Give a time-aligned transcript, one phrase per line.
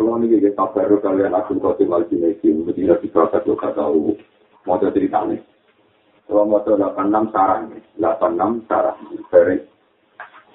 [0.00, 4.16] Kalau ini jadi kabar kalian akun kotim al jinesi, mesti tidak bisa satu kata tahu.
[4.64, 5.36] Mau cerita nih.
[6.24, 7.68] Kalau mau 86 sarang,
[8.00, 8.96] 86 sarang,
[9.28, 9.68] beres.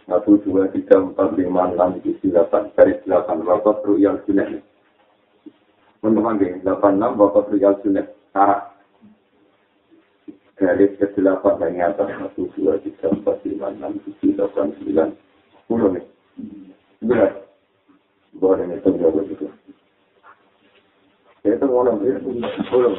[0.10, 4.50] Satu, dua, tiga, empat, lima, enam, tujuh, delapan, beres delapan, bapak ruyal sunnah.
[6.02, 8.66] Teman-teman gini, delapan enam, bapak ruyal sunnah, sarang.
[10.58, 15.10] Garis ke delapan, yang atas, satu, dua, tiga, empat, lima, enam, tujuh, delapan, sembilan,
[15.54, 16.06] sepuluh nih.
[17.06, 17.46] Benar.
[18.40, 19.48] Boleh itu juga begitu.
[21.46, 22.18] Itu orang dia
[22.74, 22.96] orang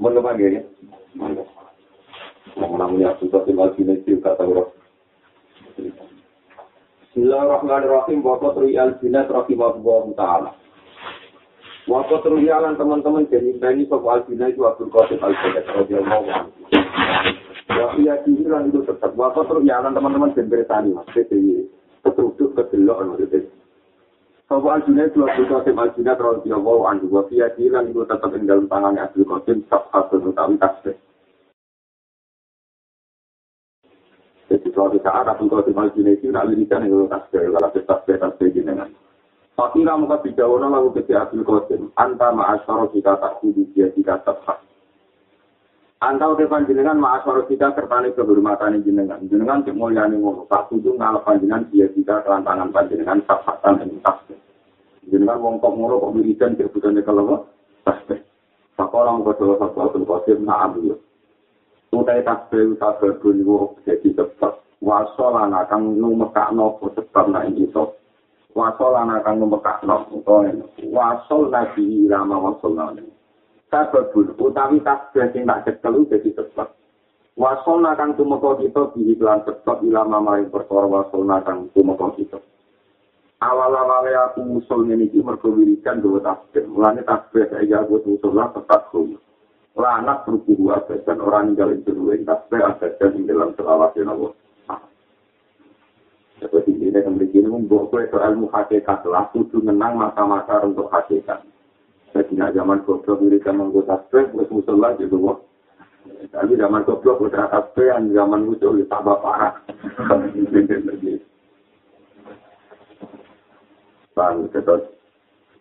[0.00, 0.62] mana lagi ya?
[1.12, 1.44] Mana?
[2.56, 4.72] Namanya sudah tinggal sini sih kata orang.
[7.10, 8.24] Bismillahirrahmanirrahim.
[8.24, 10.50] Bapak Riyal Jinat Rahimahullah Ta'ala.
[11.84, 16.48] Bapak Riyalan teman-teman jadi ini soal Al itu Abdul Qasim Al-Jinat Rahimahullah
[17.68, 17.98] Ta'ala.
[18.00, 19.12] Ya, itu tetap.
[19.18, 20.96] Bapak Riyalan teman-teman jadi bersani.
[20.96, 21.66] Maksudnya
[22.04, 23.40] ketutup kedelok maksudnya.
[24.50, 28.50] Sopo Aljuna itu Abdul Qasim Aljuna terlalu diawaw anhu wa fiya dilan itu tetap ing
[28.50, 30.98] dalam tangannya Abdul Qasim sabhatun utawi tasbih.
[34.50, 38.90] Jadi suatu saat Abdul Qasim Aljuna itu nak lirikan yang tasbih, kalau tasbih tasbih jenengan.
[39.54, 44.69] Fakira muka bidawana lalu ketika Abdul Qasim, anta ma'asyara kita tak kudu dia jika sabhat.
[46.00, 49.20] Antau ke panjenengan ma'aswara kita sertani kehormatan jenengan.
[49.28, 50.48] Jenengan cek mulyani ngono.
[50.48, 54.40] Tak kudu ngalap panjenengan dia kita kelantangan panjenengan sabhatan yang tasbih.
[55.12, 57.44] Jenengan wong kok ngono kok wiridan cek budane kalau
[57.84, 58.16] tasbih.
[58.80, 60.96] Sakola mengko doa sapa pun kosir na'am yo.
[61.92, 68.00] Utai tasbih tasbih niku jadi sebab wasolana kang numekakno sebab nak iso.
[68.56, 70.48] Wasolana kang numekakno utawa
[70.80, 73.19] wasol nabi lama wasolana.
[73.70, 76.68] Sababun utawi tasbih sing tak cekel dadi sebab
[77.38, 82.38] wasolna kang tumeka kita di iklan sebab ilama maring perkara wasolna kang tumeka kita.
[83.40, 86.68] Awal-awale aku usul ngene iki mergo wiridan dhewe tasbih.
[86.68, 89.16] Mulane tasbih saya aku usul lah tetap kuwi.
[89.80, 94.36] Anak berkudu abad dan orang ninggalin kedua tasbih abad dan di dalam selawat yang Allah
[96.40, 99.28] seperti ini yang begini membuat kue ilmu hakikat lah.
[99.32, 101.40] Kudu menang masa-masa untuk hakikat
[102.20, 105.38] Jadi nak zaman goblok mereka menggut tasbih, wes musola juga wah.
[106.28, 109.56] Tapi zaman goblok udah tasbih, zaman musuh ya tambah parah.
[114.12, 114.84] Bang, terus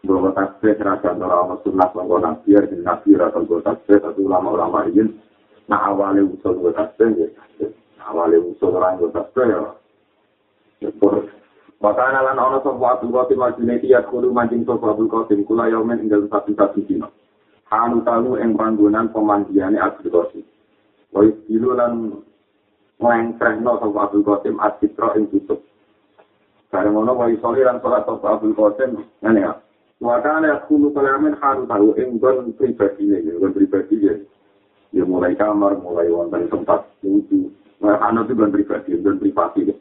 [0.03, 5.15] bahwa tasbih serasa orang sunnah menggo nabi, dan nabi rasa menggo tasbih, satu ulama-ulama ini,
[5.71, 7.31] nah awalnya usul menggo tasbih,
[8.03, 9.63] awalnya usul orang menggo tasbih ya.
[11.79, 16.03] Maka analan ana sapa Abdul Qasim Al-Junaidi ya kudu mancing sapa Abdul Qasim kula yaumen
[16.03, 17.07] ing dalem satu satu dina.
[17.71, 20.43] Anu talu ing panggonan pemandiane Abdul Qasim.
[21.15, 22.19] Woi ilu lan
[22.99, 25.63] ngengkrehno sapa Abdul Qasim asitra ing tutup.
[26.67, 29.55] Bareng ngono woi soli lan salat sapa Abdul Qasim ngene ya.
[30.03, 33.23] Maka ana kudu kalamen haru tahu ing gon pribadi ne,
[33.55, 34.19] pribadi ya.
[34.99, 37.55] Mulai kamar, mulai wonten tempat wudhu.
[37.79, 39.71] Nah, anu itu gon pribadi, gon privasi.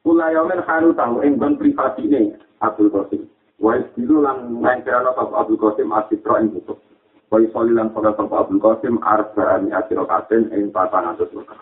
[0.00, 2.32] Kula yomen haru tahu ing ban privasi ini
[2.64, 3.28] Abdul Qasim.
[3.60, 6.72] Wa istilu lan ngengkerana sapa Abdul Qasim asitra ing buku.
[7.28, 11.60] Wa isoli lan pada sapa Abdul Qasim arba'ani asira katen ing patan atus luka.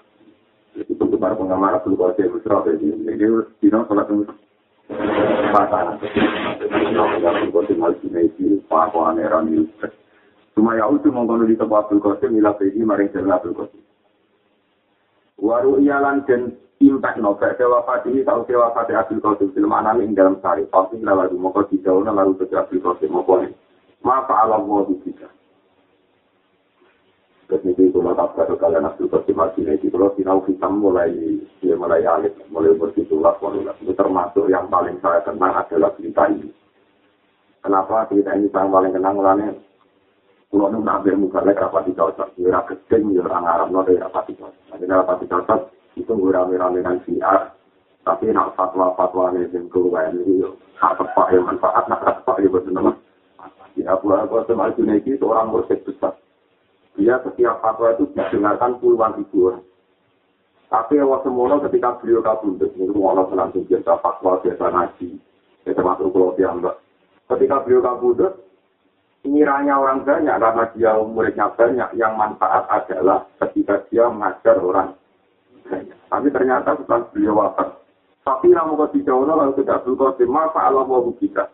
[0.78, 3.18] Itu untuk para penggemar Abdul Qasim Isra jadi ini
[3.58, 4.22] dino salat ing
[5.50, 5.98] patan.
[5.98, 9.90] Abdul Qasim al-Junaidi pakwa aneran Yusuf.
[10.54, 13.82] Cuma ya utuh mengkono di tempat Abdul Qasim ila pedi maring jalan Abdul Qasim.
[15.42, 20.38] Waru iyalan dan impact no baik wafat ini tahu wafat Abdul Qasim film ing dalam
[20.38, 23.26] sari pasti lalu mau di jauh lalu ke Abdul Qasim mau
[24.06, 25.26] maka alam mau bisa
[27.48, 31.10] Ketika itu mata baru kalian Abdul Qasim Madinah itu kalau sinau kita mulai
[31.58, 33.34] dia mulai alif mulai bersitulah
[33.82, 36.52] itu termasuk yang paling saya kenang adalah cerita ini.
[37.58, 39.16] Kenapa cerita ini saya paling kenang?
[39.18, 39.48] Mulanya
[40.52, 44.24] kalau nu nabi muka lek rapat di cocok, ya keting ya orang Arab dari rapat
[44.28, 44.64] di cocok.
[44.68, 45.60] Nanti rapat di cocok
[45.98, 47.52] itu rame-rame dengan siar.
[48.06, 50.40] Tapi nak fatwa-fatwa ini yang keluar ini
[50.80, 52.92] hak tepat yang manfaat nak tepat ya betul nama
[53.76, 56.16] ya Abu Bakar sama Junaidi itu orang bersih besar.
[56.96, 59.64] Dia setiap fatwa itu didengarkan puluhan ribu orang.
[60.68, 65.08] Tapi awal semula ketika beliau kabundut itu Allah langsung biasa fatwa biasa ngaji
[65.68, 66.76] ya termasuk kalau dia enggak.
[67.28, 68.32] Ketika beliau kabudut,
[69.28, 74.96] ngiranya orang banyak karena dia muridnya banyak, yang manfaat adalah ketika dia mengajar orang.
[76.08, 77.68] Tapi ternyata setelah beliau wafat,
[78.24, 81.48] tapi namu ketijawana lalu tidak berkosim, maka Allah mau kita.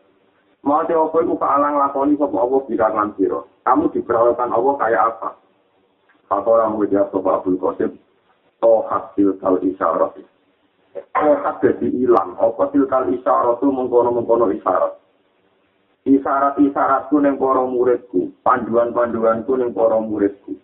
[0.65, 3.41] Mau apa itu kealang lakoni sama Allah bila siro.
[3.69, 5.29] Kamu diperlakukan Allah kayak apa?
[6.25, 7.93] Kata orang menjawab sama Abdul Qasim,
[8.65, 10.25] Tohat tilkal isyarat.
[11.13, 12.33] Tohat jadi hilang.
[12.41, 14.97] Apa tilkal isyarat itu mengkono-mengkono isyarat.
[16.09, 18.33] Isyarat-isyaratku yang para muridku.
[18.41, 20.57] Panduan-panduanku yang para muridku.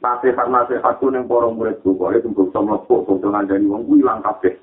[0.00, 1.92] Nasihat-nasihatku yang para muridku.
[1.92, 4.56] Kalau itu bisa melepuk, bisa ngandani wong, hilang kabeh.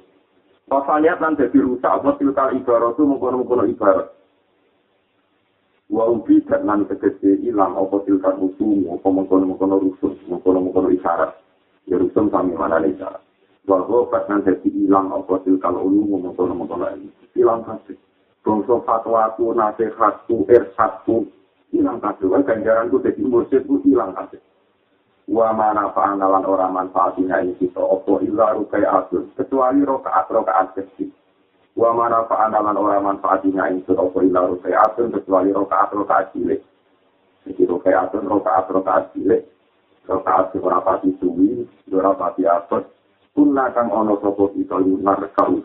[0.65, 4.17] Pas lihat nanti jadi rusak, apa tilkal ibarat itu mengkono-mengkono ibarat.
[5.87, 11.31] wa ubi dan nan tegese ilang apa tilkan usul apa rusun mengkono mengkono isyarat
[11.87, 13.23] ya rusun kami mana isyarat
[13.63, 16.91] bahwa pas nan jadi ilang apa tilkan ulu mengkono mengkono
[17.39, 17.95] ilang kasih
[18.43, 21.23] bangsa fatwaku nasihatku ersatku
[21.71, 24.43] ilang kasih kan ganjaranku jadi mursidku ilang kasih
[25.27, 31.12] wa mana fa'analan orang manfaatinya ini kita opo illa rukai atur kecuali rokaat rokaat kecil.
[31.75, 36.63] Wa mana fa'analan orang manfaatinya itu apa ila rukaatun kecuali rokaat rokaat cilik.
[37.44, 39.44] Jadi rokaatun rokaat rokaat cilik.
[40.07, 42.88] Rokaat ora pati suwi ora pati apes
[43.35, 45.59] kunna kang ana sapa kita lunar kau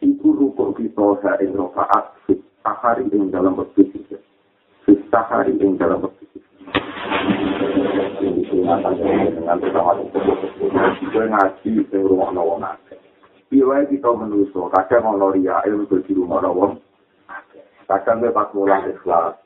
[0.00, 2.16] iku rukuk kita ha ing rokaat
[2.64, 4.16] sahari ing dalam berpikir
[5.12, 6.42] sahari ing dalam berpikir
[11.28, 12.76] ngaji sing rumah nawana
[13.48, 16.76] Piwai kita menuso, kadang ono ria, ilmu di rumah wong.
[17.88, 19.40] Kadang kita pas mulang ikhlas.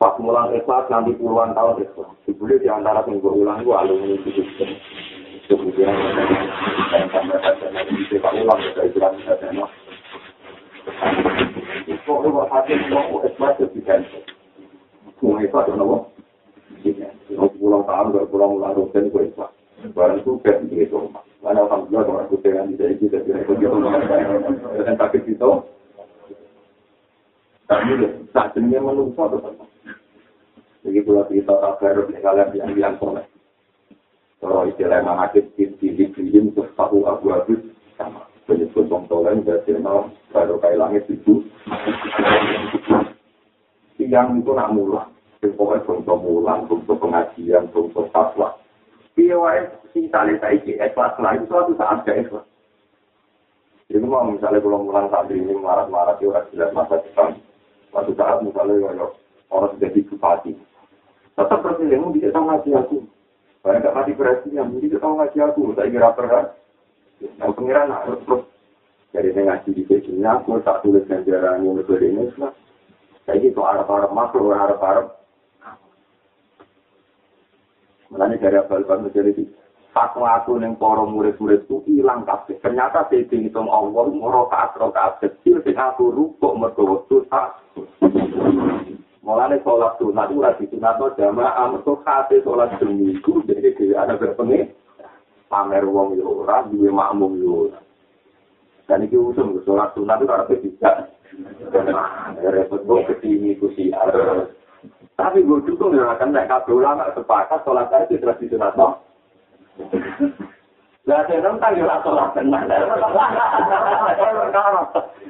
[0.00, 2.08] Pas mulang ikhlas nanti puluhan tahun ikhlas.
[2.24, 4.32] Dibuli di antara yang berulang itu alumni itu.
[5.44, 9.68] Kemudian yang sampai saja nanti bisa pak ulang dari jalan saja no.
[12.08, 14.00] Kok lu hati mau ikhlas itu kan?
[15.20, 16.08] Mau ikhlas ono
[17.62, 19.52] Pulang tahun berpulang ulang rutin gue ikhlas.
[19.94, 21.10] Barang itu kan gitu.
[21.42, 22.50] Mana alhamdulillah kalau aku di
[23.02, 23.76] tidak bisa ikut gitu.
[24.82, 25.50] Dan sakit itu.
[27.66, 27.92] Tapi
[28.34, 29.64] saat ini menunggu atau apa?
[30.82, 33.26] Jadi pula kita kabar kalian yang bilang soleh.
[34.42, 37.54] Kalau istilah yang hakik di di di terus tahu abu abu
[37.94, 38.26] sama.
[38.42, 41.46] Penyebut bong tolen dan channel baru kayak itu.
[44.02, 45.11] Yang itu nak mulang.
[45.42, 48.54] Pokoknya untuk mulang, untuk pengajian, untuk fatwa.
[49.18, 49.60] Iya wae
[49.92, 52.46] misalnya saya iki ikhlas lah itu suatu saat gak ikhlas.
[53.90, 57.36] Jadi mau misalnya kalau mulang santri ini marah-marah itu orang jelas masa depan.
[57.92, 58.88] Suatu saat misalnya ya
[59.52, 60.52] orang sudah bupati.
[61.36, 62.98] Tetap presiden bisa tahu ngaji aku.
[63.62, 65.60] Banyak gak mati presiden, bisa tahu ngaji aku.
[65.76, 66.44] Saya kira pernah.
[67.20, 68.42] Yang pengiran harus terus
[69.12, 72.24] dari ngaji di sini aku tak tulis ganjaran yang berbeda ini.
[73.22, 75.21] Saya gitu arab-arab makro, arab-arab
[78.12, 79.40] Mulanya dari abal-abal menjadi
[79.96, 82.60] fatwa aku yang para murid-murid itu hilang kabeh.
[82.60, 87.56] Ternyata saya hitung Allah merokaat rokaat kecil sing aku mergo waktu tak.
[89.24, 94.18] Mulane sholat sunat itu lagi sunat no jamaah mergo kate sholat seminggu jadi dia ada
[94.18, 94.66] berpengi
[95.46, 97.72] pamer wong yo ora duwe makmum yo.
[98.84, 100.90] Dan iki usum sholat sunat itu karena bisa.
[102.44, 104.12] Repot kok kesini kusiar.
[105.12, 108.98] Tapi gue dukung ya kan nek kabeh ulama sepakat sholat itu tradisi sunat no.
[111.06, 111.52] Lah saya
[112.02, 112.66] sholat tenan.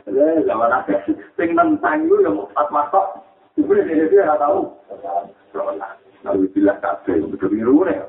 [0.09, 1.04] Ya zaman akhir
[1.37, 3.21] sing nentang yo yo pas masuk.
[3.61, 4.61] Ibu dia dia ora tahu.
[6.25, 8.00] Lalu bilang kabeh betul biru nih.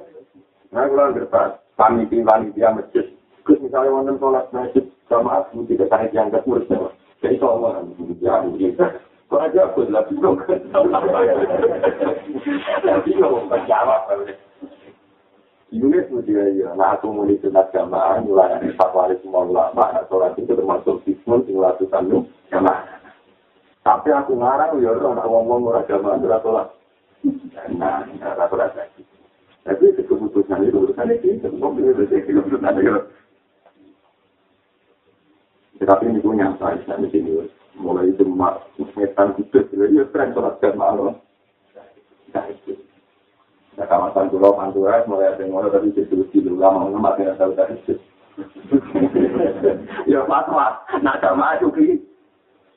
[0.71, 1.27] Nah kalau ngerti
[1.75, 3.05] panitia panitia masjid.
[3.43, 6.69] Terus misalnya wonten sholat masjid sama aku tidak sangat yang kekurus.
[7.19, 7.75] Jadi kalau
[8.23, 8.39] ya
[9.33, 10.37] Kok aja aku lah bingung.
[13.01, 14.13] Bingung menjawab.
[15.73, 20.37] Yunus dia ya, nah aku mulai sunat jamaah, mulai dari fatwari semua ulama, nah sholat
[20.37, 22.85] itu termasuk sismun, tinggal ratusan lu, jamaah.
[23.81, 26.67] Tapi aku ngarang, ya orang ngomong murah jamaah, ora sholat.
[27.73, 29.01] Nah, ora sholat lagi.
[29.65, 32.93] Tapi itu keputusan itu, urusan itu, mobil itu, keputusan itu.
[35.81, 37.49] Tetapi ini punya saya, saya di sini,
[37.81, 38.61] mulai demak,
[38.93, 39.65] metan kudus,
[40.23, 41.11] keren sholat jamaah
[42.33, 42.73] Nah, itu.
[43.77, 47.93] Nah, kawasan pulau Pantura mulai ada ngono tapi jadi di lama ngemat ya tahu tadi.
[50.09, 52.01] Ya pas mas, nak sama aja ki.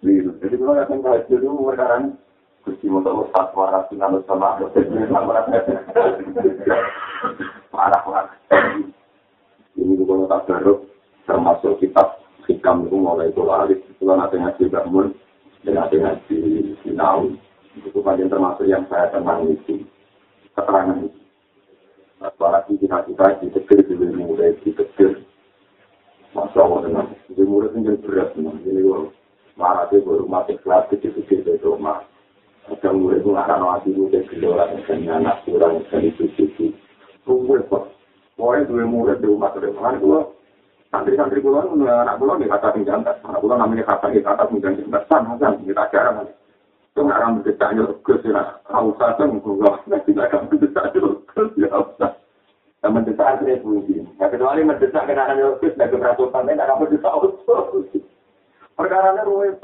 [0.05, 2.21] Jadi kalau datang ke haji dulu sekarang
[2.69, 4.61] kursi motor ustaz waras dengan sama
[7.73, 8.37] marah marah.
[9.73, 10.85] Ini juga tak baru
[11.25, 13.81] termasuk kitab hikam itu mulai itu lari.
[13.81, 15.17] Itu nanti ngaji bangun
[15.67, 15.91] dengan
[16.31, 17.35] di Sinau,
[17.75, 19.83] itu bagian termasuk yang saya tenang itu,
[20.55, 21.19] keterangan itu.
[22.23, 24.73] Nah, apalagi kita di tegir, di mulai di
[26.37, 28.61] Masya Allah dengan di murid ini berat memang.
[28.61, 29.09] Ini gue
[29.57, 32.05] marah dia baru mati kelas kecil-kecil dari rumah.
[32.69, 36.77] Ada murid itu hati gue dari orang yang anak kurang dari itu-itu.
[37.25, 37.89] Tunggu kok.
[38.37, 39.73] Pokoknya dua murid di rumah terus.
[39.81, 39.97] Kan
[40.97, 43.21] santri-santri gue kan anak gue nih kata tinggal atas.
[43.29, 45.05] Anak gue namanya kata kita atas tinggal atas.
[45.13, 46.17] Sana kan kita jarang.
[46.97, 48.43] Itu nggak akan berdecaknya terus ya.
[48.65, 49.73] Kau saja mungkin gue
[50.09, 51.69] tidak akan berdecaknya terus ya.
[52.81, 54.09] Dan mendesak akhirnya bunyi.
[54.17, 57.65] Ya kecuali mendesak kena hanya terus dan keberaturan lain akan mendesak utuh.
[58.77, 59.57] Perkara ini rumit.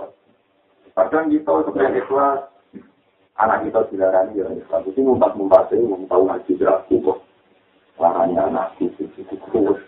[0.93, 2.41] Kadang kita sebenarnya ikhlas.
[3.41, 4.85] Anak kita dilarani ya ikhlas.
[4.85, 7.19] Itu ngumpat-ngumpat itu, mau tahu ngaji berlaku kok.
[7.97, 9.81] Laranya anak itu, itu kurus.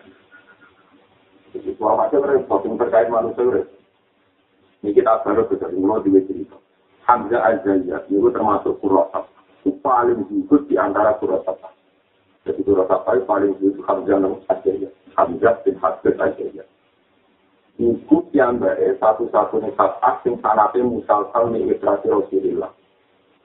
[1.55, 3.79] Jadi suara aja repot, yang terkait manusia repot.
[4.83, 6.59] Ini kita baru bisa mulai di cerita.
[7.07, 9.25] Hamzah al-Zayyad, itu termasuk kurosat.
[9.63, 11.57] Itu paling bagus di antara kurosat.
[12.43, 13.23] Jadi kurosat paling
[13.55, 14.93] bagus Hamzah al-Zayyad.
[15.15, 16.67] Hamzah bin Hasbih al-Zayyad.
[17.75, 22.71] Iku yang baik satu-satunya saat asing sanatnya musalsal mengikrasi Rasulullah.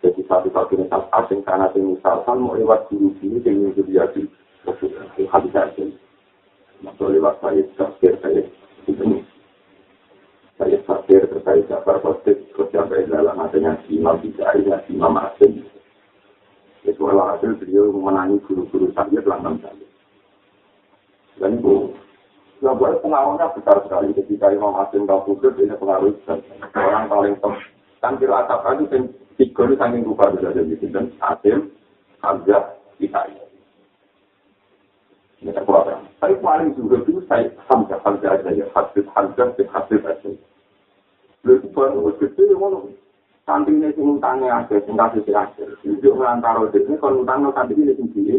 [0.06, 4.26] Jadi satu-satunya saat asing sanatnya musalsal mau lewat guru-guru dengan jadi
[4.66, 5.10] Rasulullah.
[5.18, 5.54] Itu habis
[6.80, 8.42] Maka lewat saya tafsir saya
[8.88, 9.24] itu
[10.56, 15.64] saya tafsir terkait Jafar terus sampai dalam adanya Imam Bidari dan Imam Asim.
[16.84, 19.88] Itu hasil beliau memenangi guru-guru saya dalam saya.
[21.40, 21.96] Dan itu
[22.60, 24.12] Nah, buat pengaruhnya besar sekali.
[24.12, 26.44] Ketika Imam Hasim tahu kudus, ini pengaruh besar.
[26.76, 27.56] Orang paling top.
[28.04, 28.84] Kan kira atap lagi,
[29.40, 30.76] tiga ini saking rupa bisa jadi.
[30.92, 31.72] Dan Hasim,
[32.20, 33.08] Hamzah, ini.
[33.08, 33.49] Ini.
[36.20, 38.68] Tapi paling juga itu saya Hamzah, Hamzah aja ya.
[38.76, 40.30] Hasib, Hamzah, Hasib aja.
[41.48, 42.80] Lalu itu baru gede, mana?
[43.48, 45.64] Sampingnya itu ngutangnya aja, tinggal sisi aja.
[45.82, 48.38] Itu melantara ini, kalau ngutangnya sampingnya itu sendiri.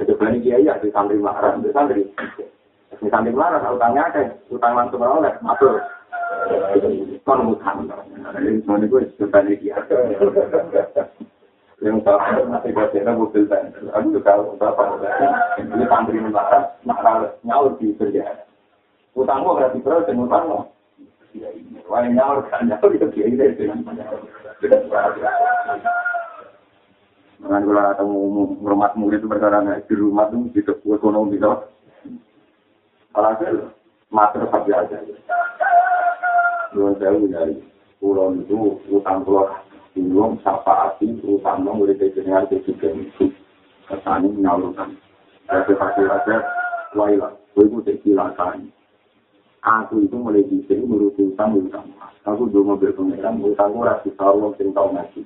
[0.00, 2.08] Jadi, berani kiai ya, di samping marah, di samping.
[3.04, 5.76] Misalnya melarang, utangnya ada, utang langsung oleh, masuk.
[7.22, 7.86] Kon utang.
[8.40, 9.76] Ini semuanya gue sudah dia.
[11.82, 14.82] Yang tahu masih baca mobil dan aku juga berapa
[15.58, 18.46] ini santri melarang, nakal nyaur di kerja.
[19.18, 20.62] Utangmu berarti berapa dan utangmu?
[21.90, 23.66] Wah nyaur kan nyaur itu dia itu.
[27.42, 28.06] Dengan kalau ada
[28.62, 31.50] rumah murid itu perkara di rumah itu di ekonomi itu
[33.12, 33.74] Alhasil,
[34.08, 34.96] mater saja aja.
[36.72, 37.58] Nuhun sewu dari
[37.98, 39.50] pulau itu, utang pulau
[39.92, 43.32] bingung, sapa hati, utang mau mulai dengan juga itu.
[43.88, 44.96] Kesani menyalurkan.
[45.48, 46.36] Saya kasih aja,
[46.96, 48.72] wailah, gue itu silakan.
[49.62, 51.86] Aku itu mulai bisa menurut utang utang.
[52.26, 55.20] Aku dulu mobil pengeran, utang gue rasa tahu yang tahu ngaji.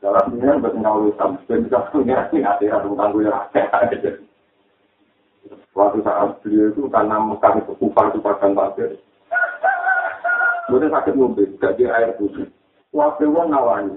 [0.00, 3.60] Dalam ini kan berkenal utang, dan bisa pengeran yang ada utang gue rasa.
[5.70, 8.98] Suatu saat beliau itu karena Mekah itu kupar itu padang pasir.
[10.66, 12.46] Kemudian sakit mobil, gak dia air putih.
[12.90, 13.96] Waktu itu nawani.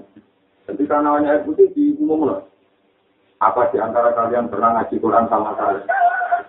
[0.70, 2.46] Ketika nawani air putih di umum loh.
[3.42, 5.82] Apa di antara kalian pernah ngaji Quran sama saya?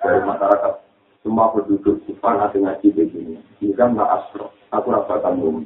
[0.06, 0.74] Dari masyarakat.
[1.26, 3.42] Semua penduduk nanti ngaji begini.
[3.58, 4.54] Ini kan gak asro.
[4.70, 5.66] Aku gak bakal ngomong.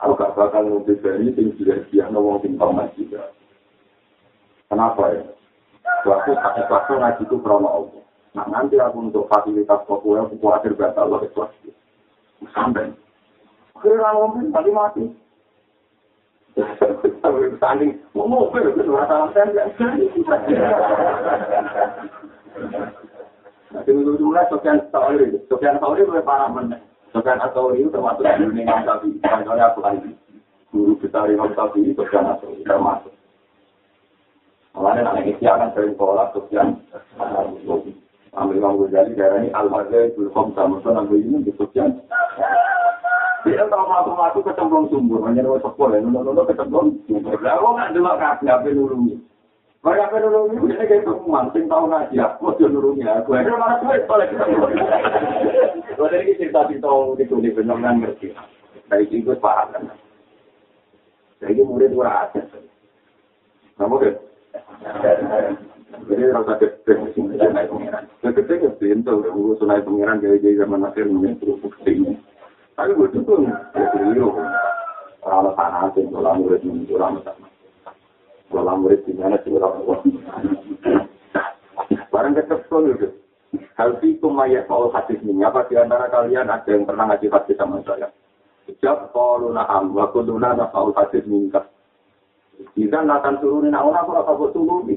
[0.00, 3.12] Aku gak bakal ngomong dari yang dia ngomong tentang ngaji.
[4.72, 5.22] Kenapa ya?
[6.08, 6.32] Waktu
[6.72, 8.02] waktu ngaji itu krono Allah.
[8.34, 11.52] Nah nanti aku untuk fasilitas populer, aku khawatir batal Allah ikhlas.
[12.56, 12.88] Sampai.
[13.84, 15.04] Kira ngomong tadi mati.
[17.56, 20.06] Tanding, mau mobil, itu masalah saya nggak jadi.
[23.72, 26.80] Nanti dulu mulai Sofian Sauri, Sofian Sauri parah mana?
[27.12, 29.20] Sofian Sauri itu termasuk di dunia Sapi.
[29.20, 30.10] Contohnya aku lagi,
[30.72, 33.12] guru besar Imam Sapi, Sofian Sauri termasuk.
[34.76, 36.80] Makanya anak ini akan sering pola Sofian
[37.20, 37.92] Sauri.
[38.36, 42.00] Ambil Imam Ghazali darah ini al-mazhab bil-khom sama ambil ini disebutkan.
[43.46, 47.38] Dia tahu matu-matu kecemplung sumber, hanya dua sepuluh ya, kecemplung sumber.
[47.38, 49.14] Lah, kok nggak delok kasih apa nulungi?
[49.86, 53.38] Kalau apa nulungi, dia kayak teman, sing tahu ngaji, aku dia nulungi aku.
[53.38, 54.66] Akhirnya malah sulit, boleh ketemu.
[55.94, 56.90] Kalau dari cerita cerita
[57.22, 58.34] itu di benar ngerti.
[58.90, 59.94] Dari itu paham kan.
[61.38, 62.42] Jadi murid dua ada.
[63.78, 64.14] Kamu deh.
[66.10, 68.10] Jadi rasa di sini ya naik pengiran.
[68.26, 72.18] Gede gede pintu, udah sunai pengiran gaya-gaya zaman akhir mungkin terus bukti.
[72.76, 73.56] Tapi gue ya
[73.96, 74.36] beliau.
[75.24, 77.48] Kalau tanah sih, kalau murid muncul lama sama.
[78.52, 79.96] Kalau murid di mana sih orang tua.
[82.12, 83.08] Barang tetap tuh gitu.
[83.80, 85.40] Hal itu mayat kalau hadis ini.
[85.42, 88.12] Apa di antara kalian ada yang pernah ngaji hadis sama saya?
[88.68, 91.66] Sejak kalau na'am, wa kuduna nafa'ul hadis minta.
[92.76, 94.96] Kita nggak akan turunin nak orang kalau kamu turun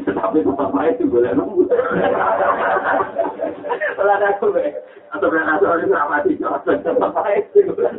[0.00, 1.68] tapi tetap baik itu boleh nunggu.
[4.02, 4.56] Ada aku,
[5.12, 6.36] atau berarti orang itu apa sih?
[6.80, 7.92] Tetap baik itu boleh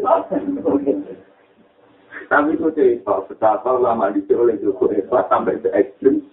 [2.27, 6.25] Tapi itu cerita, betapa lama oleh Joko Hebat sampai ke ekstrim.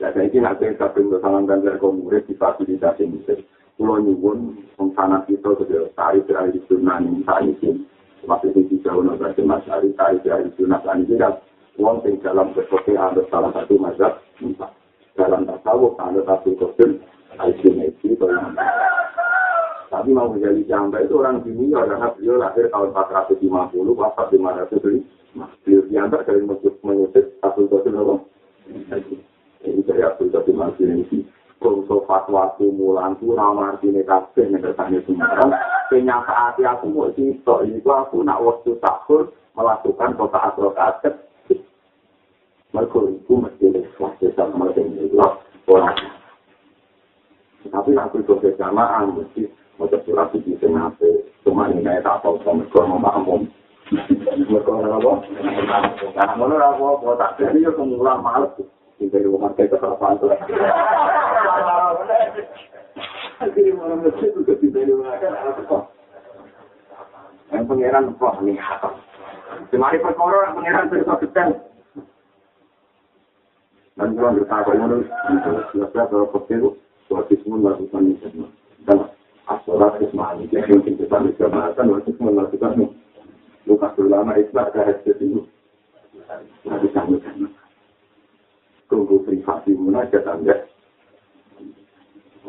[0.00, 3.44] Ya, saya ingin aku yang kabin bersama dan komunis di fasilitasi musik.
[3.76, 4.56] Pulau nyuwun,
[4.96, 7.84] sana kita sudah tarik dari sunnah ini, saya ingin.
[8.24, 11.20] Waktu itu jauh nabi Mas Ari, tarik dari sunnah ini,
[11.80, 14.70] wong sing dalam berkopi ada salah satu mazhab empat.
[15.16, 17.00] Dalam tasawuf ada satu kosim
[17.40, 18.14] al-Junaidi
[19.90, 23.42] Tapi mau menjadi jamba itu orang dunia karena beliau lahir tahun 450,
[23.98, 24.70] wafat 500
[25.66, 28.14] Beliau diantar dari menyusik Abdul Qasim apa?
[29.66, 31.26] Ini dari Abdul Qasim al-Junaidi.
[31.60, 35.52] Kongso fatwa ku mulan ku nama artinya kabeh Semarang.
[35.92, 41.29] Penyapa hati aku mau cerita, ini aku nak waktu tahun melakukan kota asrokatet
[42.70, 45.10] mereka itu mesti ikhlas desa mereka ini
[45.66, 45.98] orang.
[47.70, 49.46] Tapi aku itu berjamaah mesti
[49.78, 50.92] mau surat di tengah
[51.40, 53.42] cuma ini kayak tak tahu sama mereka mau makmum.
[53.90, 55.12] Mereka orang apa?
[56.14, 56.86] Nah, mana apa?
[57.00, 58.54] Mau tak jadi ya kemulah malas.
[59.00, 60.28] Dari rumah saya ke Sarpan tuh.
[63.40, 65.78] Jadi mana mesti juga tidak dimakan apa?
[67.50, 68.80] Yang pangeran kok lihat.
[69.72, 71.08] Semari perkara pangeran terus
[73.98, 75.06] dan kalau kita akan menurut
[75.72, 76.62] selesai kalau kecil
[77.10, 78.28] suatu semua melakukan itu
[78.86, 78.98] dan
[79.50, 82.72] asorat ismani jadi mungkin kita bisa melakukan waktu semua melakukan
[83.66, 85.42] luka ulama islah ke hasil itu
[86.66, 87.50] nggak bisa melakukan
[88.86, 90.70] tunggu privasi munajat anda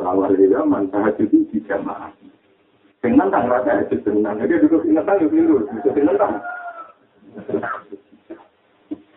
[0.02, 2.16] Rawar di zaman tahajud itu di jamaah.
[3.04, 5.36] Dengan tang rasa itu tenang, jadi duduk ingat tang itu
[5.68, 6.38] bisa tenang.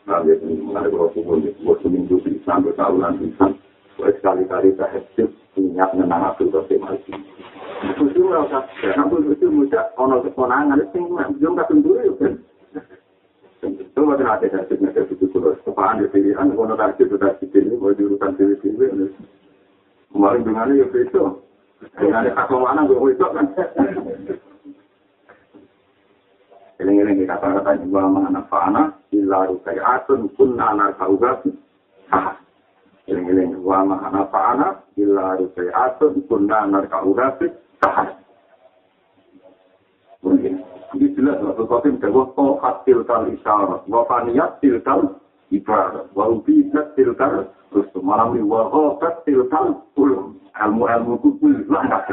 [0.05, 3.57] Nanti mengenai kalau subuh ini, buat seminggu bisa, sampai tahunan bisa.
[3.97, 7.13] Buat sekali-kali hejit, ingat menang Abdul Qasim lagi.
[7.89, 8.69] Itu itu merasa,
[9.01, 12.33] Abdul itu muda, ono keponangan, itu belum kasih dulu ya kan.
[13.65, 17.81] Itu ada hejit, ada itu kalau kepaan di pilihan, kalau ada hejit, ada hejit ini,
[17.81, 19.09] kalau diurusan diri-diri,
[20.13, 21.49] kemarin dengannya ya besok.
[21.97, 23.47] Dengannya kakak mana, gue besok kan.
[26.85, 31.41] Eling-eling di kata-kata juga mana fana, illa rukai atun kunna narkauga
[32.13, 32.37] sah.
[33.09, 37.41] Eling-eling wa mana fana, illa rukai atun kunna narkauga
[37.81, 38.21] sah.
[40.21, 40.61] Mungkin.
[40.93, 45.17] Ini jelas, Rasul Qasim jawab, Tohat tilkal isyarat, wa faniyat tilkal
[45.49, 52.05] ibarat, ubidat tilkal rusum, malam ini wa ghabat tilkal ulum, ilmu-ilmu kukul, langkah.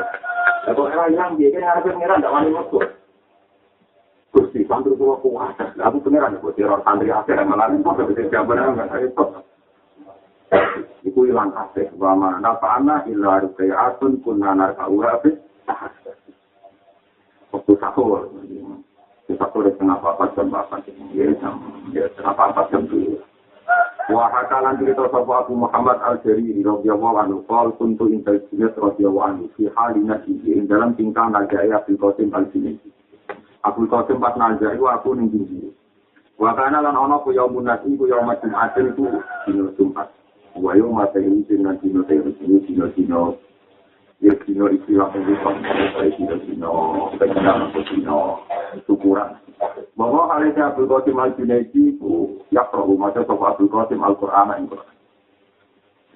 [0.64, 3.01] Kalau era yang dia kan harus ngira, tidak wani masuk.
[4.52, 5.56] Gusti santri kula kuat.
[5.80, 9.08] Aku pengiran kok teror santri akhir malah kok bisa jawaban enggak saya.
[11.08, 15.32] Iku ilang kabeh wa mana fa'ana illa ruqayatun kunna narfa'uha fi
[17.56, 18.28] Waktu sahur.
[19.40, 21.00] Sahur di tengah apa jam apa jam
[21.96, 23.24] ya tengah apa jam dulu.
[24.12, 29.46] Wa hakalan cerita sapa Abu Muhammad Al-Jariri radhiyallahu anhu qol kuntu inta jinnat radhiyallahu anhu
[29.56, 33.00] fi halina ing dalam tingkah naga ya Abdul Qasim Al-Jinni.
[33.62, 35.70] Abdul Qasim pas nazar itu aku ning tinggi.
[36.42, 39.06] Wakana lan ana ku yaum nasi ku yaum Jumat itu
[39.46, 40.10] dino Jumat.
[40.58, 43.22] Wa yaum mata ini dino dino dino dino dino
[44.18, 45.50] ya dino istilah yang bisa
[45.94, 46.74] saya dino dino
[47.22, 48.42] benar dino
[48.90, 49.38] syukuran.
[49.94, 54.18] Bahwa hal ini Abdul Qasim al Junaidi itu ya perlu macam soal Abdul Qasim al
[54.18, 54.90] Quran yang Quran.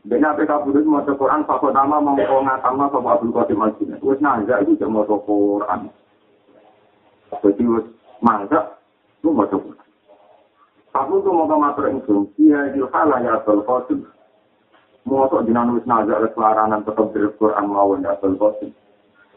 [0.05, 4.01] Dengan apa kabudut mau Quran, Pak Nama mau ngatama sama Abdul Qasim al Junaidi.
[4.01, 5.93] Wes nazar itu cuma Quran.
[7.31, 7.85] Jadi wis
[8.21, 8.81] mantap,
[9.25, 9.73] lu mau coba.
[10.95, 14.07] Aku tuh mau matur ingsun, iya ilhala ya Abdul Qasim.
[15.03, 18.71] Mau tok jinan wis nazar kelaranan tetap dari Quran mawon ya Abdul Qasim.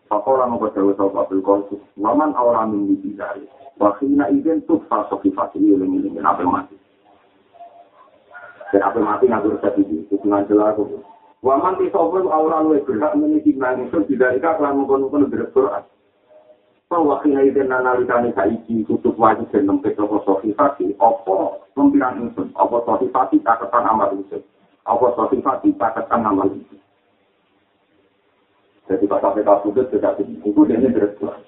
[0.08, 1.80] Pakola mau berjauh sama Abdul Qasim.
[1.98, 3.44] Waman awal min dibidari.
[3.78, 6.74] Wakina izin tuh fasofi fasili iling-iling apa mati.
[8.74, 10.76] Dan apa mati ngatur resep ini, hubungan jelas
[11.38, 15.86] Waman ti sapa ora luwe berhak meniti nang itu tidak ika lan mungkon-mungkon dari Quran.
[16.88, 22.80] Bahwa kina ide nanalikane saiki tutup wajib dan nempet toko sofifati, apa lempiran insun, apa
[22.88, 23.44] sofifati?
[23.44, 24.40] Caketan amal insun,
[24.88, 25.76] apa sofifati?
[25.76, 26.80] Caketan amal insun.
[28.88, 30.24] Jadi pas sampai kau sudut tidak dia
[30.80, 30.88] ini
[31.20, 31.44] Quran.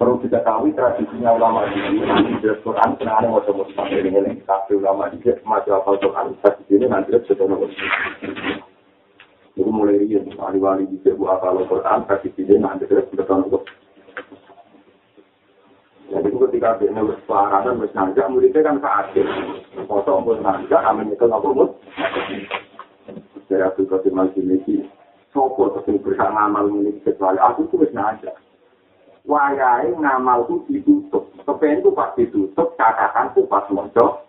[0.00, 5.12] Perlu diketahui tradisinya ulama ini, nanti dari Quran, karena ada macam-macam sampai ini, tapi ulama
[5.12, 7.68] ini masih hafal Quran, tradisi ini nanti sudah nomor
[9.58, 13.26] Itu mulai rian, wali-wali bisa buat kalau Quran, kasih video nanti kita sudah
[16.08, 19.28] Jadi ketika dia nulis pelaranan, nulis nanja, muridnya kan keadil.
[19.84, 21.68] Foto pun nanja, amin itu nggak pun.
[23.48, 24.88] Dari Abdul Qadir Majid
[25.32, 28.32] Sopo terus berusaha ngamal ini kecuali aku itu wis nanja.
[29.28, 31.28] Wayai ngamal itu ditutup.
[31.44, 34.24] Kepen itu pas ditutup, catatan itu pas mojo.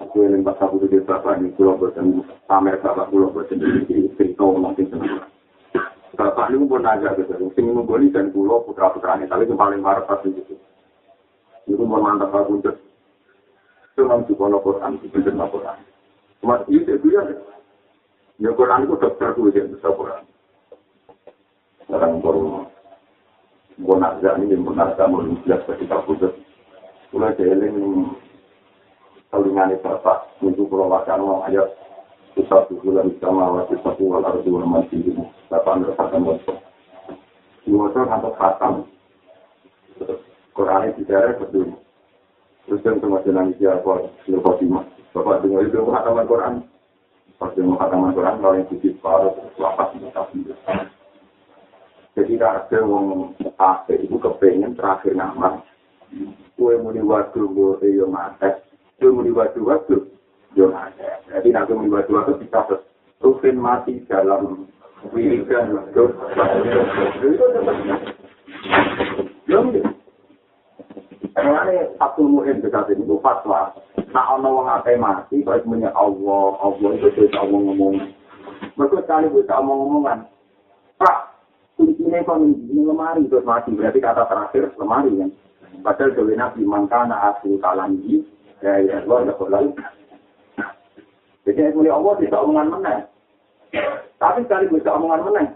[0.00, 3.84] Aku yang pas aku di bapak ini pulau bertemu pamer bapak pulau bertemu
[4.16, 4.48] cerita
[4.88, 5.28] senang.
[6.14, 7.54] Bapak ini pun aja gitu.
[7.54, 10.58] Sing menggoli dan pulau putra putranya tapi yang paling marah pasti gitu.
[11.70, 12.76] Itu mau mantap aku untuk
[13.94, 15.78] cuma di kono Quran, di bener Quran.
[16.42, 17.22] Cuma itu itu ya.
[18.40, 20.22] Ya Quran itu dokter tuh yang bisa Quran.
[21.86, 22.66] Sekarang baru
[23.80, 26.34] gue nazar ini yang benar kamu jelas ketika putus.
[27.10, 28.06] Mulai jeeling
[29.30, 31.70] Salingan bapak, untuk pulau wacana ayat
[32.46, 35.24] satu bulan sama waktu satu wal ardu wal masih ini.
[35.50, 36.58] Bapak ambil khatam bosok.
[37.66, 38.74] Dua tahun atau khatam.
[40.54, 41.74] Quran itu tidak betul.
[42.66, 43.92] Terus yang sama dengan siapa?
[44.30, 44.84] Nur Fatimah.
[45.10, 46.54] Bapak dengar itu khataman Quran.
[47.40, 50.06] Pas dia khataman Quran, kalau yang sisi separuh, lapas itu
[52.14, 55.64] Jadi ada yang akhir itu kepengen terakhir nama.
[56.54, 58.60] Kue mau diwadu, gue yang mates.
[59.00, 59.24] Kue mau
[60.54, 62.66] Jadi nanti mau diwadu-wadu bisa
[63.22, 64.66] rutin mati dalam
[65.14, 65.78] wiridan.
[71.30, 73.72] Karena ini satu muhim dekat ini, fatwa.
[74.10, 77.94] Nah, ono wong akeh mati, baik punya Allah, Allah itu bisa omong ngomong.
[78.74, 80.26] Mereka sekali bisa omong-ngomongan.
[80.98, 81.18] Pak,
[81.78, 85.30] kuncinya kan ini lemari terus mati, berarti kata terakhir lemari kan.
[85.80, 88.26] Padahal dewi nabi mangkana asli kalangi,
[88.60, 89.99] ya ya Allah, ya.
[91.50, 93.00] Jadi mulai Allah bisa omongan meneng.
[94.20, 95.48] Tapi sekali bisa omongan meneng.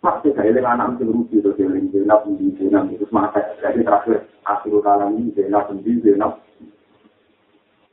[0.00, 3.42] Pasti saya dengan anak mesti rugi itu jeling jenak di jenak itu mata.
[3.58, 6.38] Jadi terakhir asli kalangi jenak di jenak.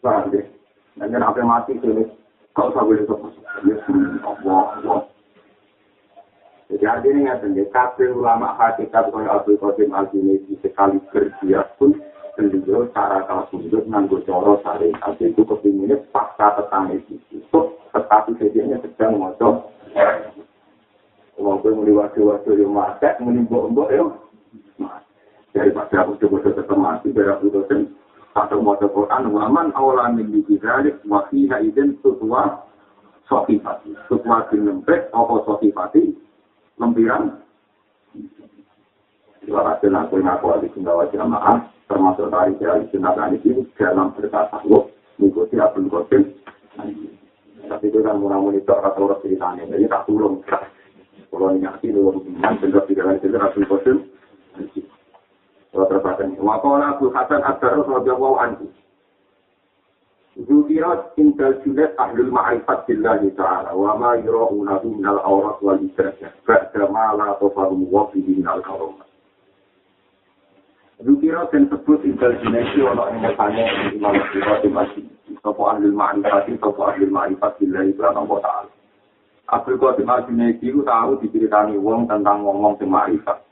[0.03, 0.45] Paham deh.
[0.99, 2.05] Dan jangan apa mati sini.
[2.53, 3.33] Kau boleh sebut.
[3.65, 3.75] Ya
[4.29, 5.09] Allah.
[6.69, 11.93] Jadi artinya nggak kabel ulama hakikat kaya Abdul Qasim Al-Junaidi sekali kerja pun
[12.37, 17.17] beliau cara kalau sudut nganggo coro syariat itu kepinginnya pasca petang itu
[17.93, 19.69] tetapi sedianya sedang moco
[21.33, 24.05] Walaupun meliwati-wati yang mati, menimbuk-embuk ya.
[25.53, 27.93] Daripada aku coba tetap mati, biar aku dosen
[28.33, 32.65] satu moco Quran, waman awalan min dikidalik, wafiha izin tutwa
[33.29, 33.93] sofifati.
[34.09, 36.13] Tutwa bin lembek, apa sofifati,
[36.77, 37.41] lempiran.
[39.43, 44.87] Suara aku ngaku alih sundawa jamaah, termasuk dari dari sunatan ini dalam berkata lo
[45.19, 46.23] mengikuti Abdul Qasim.
[47.67, 50.39] Tapi itu kan murah monitor atau orang ceritanya, jadi tak tulung.
[51.27, 53.97] Kalau nyati lu iman benar tidak lagi tidak Abdul Qasim.
[55.73, 58.65] Kalau terbatas ini, wakola Abu Hasan Abdul Radiyallahu anhu.
[60.33, 66.89] Zukirat indal julet ahlul ma'rifat billahi ta'ala wa ma yura'unahu minal awrat wal ibadah ba'da
[66.89, 69.02] ma la tofarum wafihi minal karomat.
[71.03, 75.03] Zukira dan sebut intelijensi ono yang bertanya Imam Sifat Masih
[75.43, 78.71] Sopo ahli ma'rifat Sopo ahli ma'rifat Bila iklan Allah Ta'ala
[79.53, 83.43] Abdul Qasim Al-Junaidi itu tahu diceritani wong tentang wong-wong sing ma'rifat.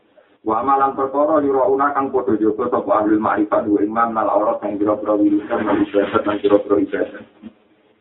[0.42, 4.80] Wa malang perkara yura kang padha jaga sapa ahli ma'rifat wa imam nal aurat sing
[4.80, 7.24] kira-kira wiridan lan ibadat lan kira-kira ibadat.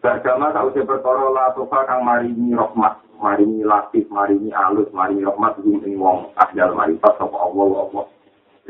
[0.01, 5.61] Beragama tak usah perkara la sofa kang maringi rahmat maringi latif maringi alus maringi rahmat
[5.61, 8.05] ing wong ahli ma'rifat sapa Allah Allah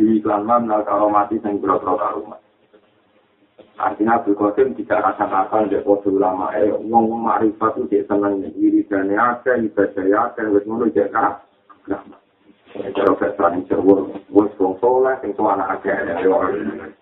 [0.01, 2.41] di iklan mana kalau mati yang berotro karumat.
[3.77, 8.41] Artinya Abdul Qasim tidak rasa nakal dia kode ulama eh wong marifat itu dia seneng
[8.57, 11.41] diri dan ya ada ibadah ya ada wes ngono dia kah?
[11.89, 12.01] Nah,
[12.97, 16.93] kalau kita ini cerwur wes wong soleh yang tua anak aja ada orang.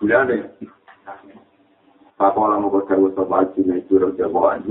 [0.00, 0.44] Sudah deh.
[2.20, 4.64] Papa lama kau cerwur sobat sini curug jawaan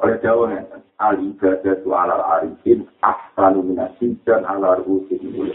[0.00, 0.56] oleh Jawa
[1.00, 5.52] al ibadah tu ala arifin ahsanu minasib dan ala rusin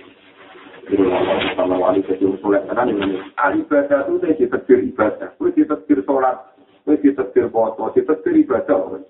[1.55, 3.17] sama wali jadi soleh tenan ini.
[3.41, 6.55] Al ibadah itu saya ditegur ibadah, itu ditegur sholat.
[6.85, 9.01] wis ditegir poso, ditegir ibadah.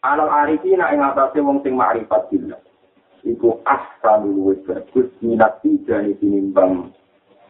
[0.00, 2.56] Alal arifina ing atase wong sing makrifat billah.
[3.20, 6.88] Iku ahsan luwih bagus minat tijani tinimbang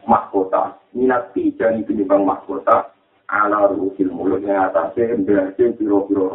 [0.03, 0.75] mahkota.
[0.91, 2.91] Minat tijani tinimbang mahkota
[3.31, 6.27] ala ruhil mulut ing atase mbahase pira-pira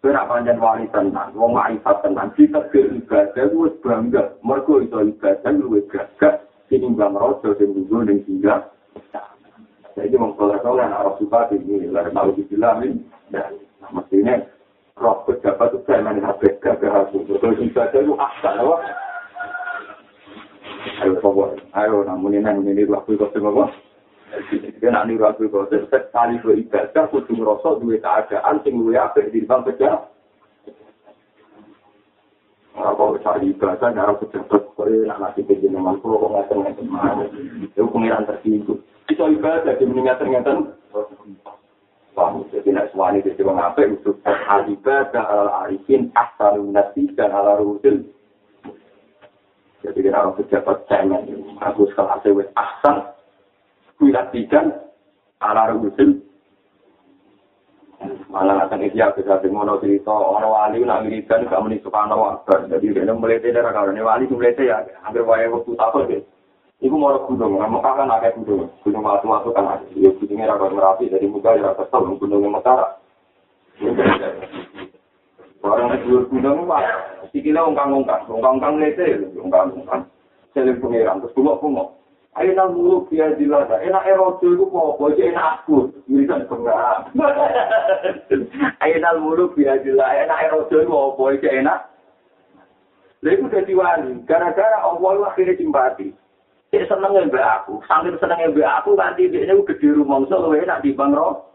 [0.00, 0.08] rasa.
[0.08, 5.52] Kira panjang wali tenang, wong makrifat tenang, kita ke ibadah, wis bangga, mergo iso ibadah,
[5.52, 8.60] luwih gagah, tinimbang rasa, sing dulu, dan singgah,
[9.98, 13.52] Jadi mengkolak-kolak arah suka ini, lah mau dibilangin, dan
[13.92, 14.40] mestinya
[14.96, 17.26] roh pejabat itu saya main HP gagah aku.
[17.26, 18.76] Terus ibadah itu asal, apa?
[21.04, 23.68] Ayo, pokok, ayo, namun ini, ini waktu itu semua,
[24.80, 29.34] Dia nak niru aku kok sekali ke ibadah kudu ngrasa duwe keadaan sing luwih apik
[29.34, 30.06] dibanding pejabat.
[32.78, 37.28] Apa cari ibadah ngarep pejabat kok nak ngasih penjenengan kok ngaten-ngaten mawon.
[37.66, 38.80] Itu pengiran tersinggung.
[39.10, 40.50] Itu ibadah di meningkat ternyata
[42.50, 47.56] jadi nak suami di sini ngapain untuk hal ibadah ala arifin ahsanun nasi dan ala
[47.56, 48.04] ruhul
[49.80, 51.24] jadi kita orang pejabat cemen
[51.64, 53.00] aku sekolah sewet ahsan
[54.00, 54.72] kuilat tigan
[55.44, 55.92] ala ruhul
[58.32, 63.04] malah akan isya bisa ngono cerita orang wali nak wiridan gak meni subhanallah akbar jadi
[63.04, 66.24] dia melete dari kawan wali itu melete ya hampir wae waktu takut deh
[66.80, 69.84] Iku mau gunung, Mekah kan ada gunung, gunung waktu-waktu kan ada.
[69.92, 72.96] Ya gunungnya rakyat merapi, dari muka ya rakyat kesel, gunungnya Mekah.
[75.60, 80.08] Orang dua gunung itu, sikilnya ungkang-ungkang, ungkang-ungkang lete, ungkang-ungkang.
[80.56, 81.88] Selim pengiran, terus bungok-bungok.
[81.92, 87.10] Ayo nang mulu biar dilada, enak erojo itu kok, kok enak aku, wiridan penggak.
[88.86, 91.78] Ayo nang mulu biar dilada, enak erojo itu kok, kok enak.
[93.20, 96.14] Itu jadi wali, gara-gara Allah akhirnya simpati.
[96.70, 100.54] Dia seneng mbak aku, sambil seneng mbak aku nanti dia ini gede rumah so lu
[100.54, 101.50] enak di bang roh.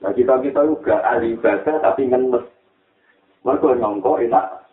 [0.00, 2.40] Nah kita kita juga ahli ibadah tapi ngenes.
[3.44, 4.64] Mereka nyongko enak.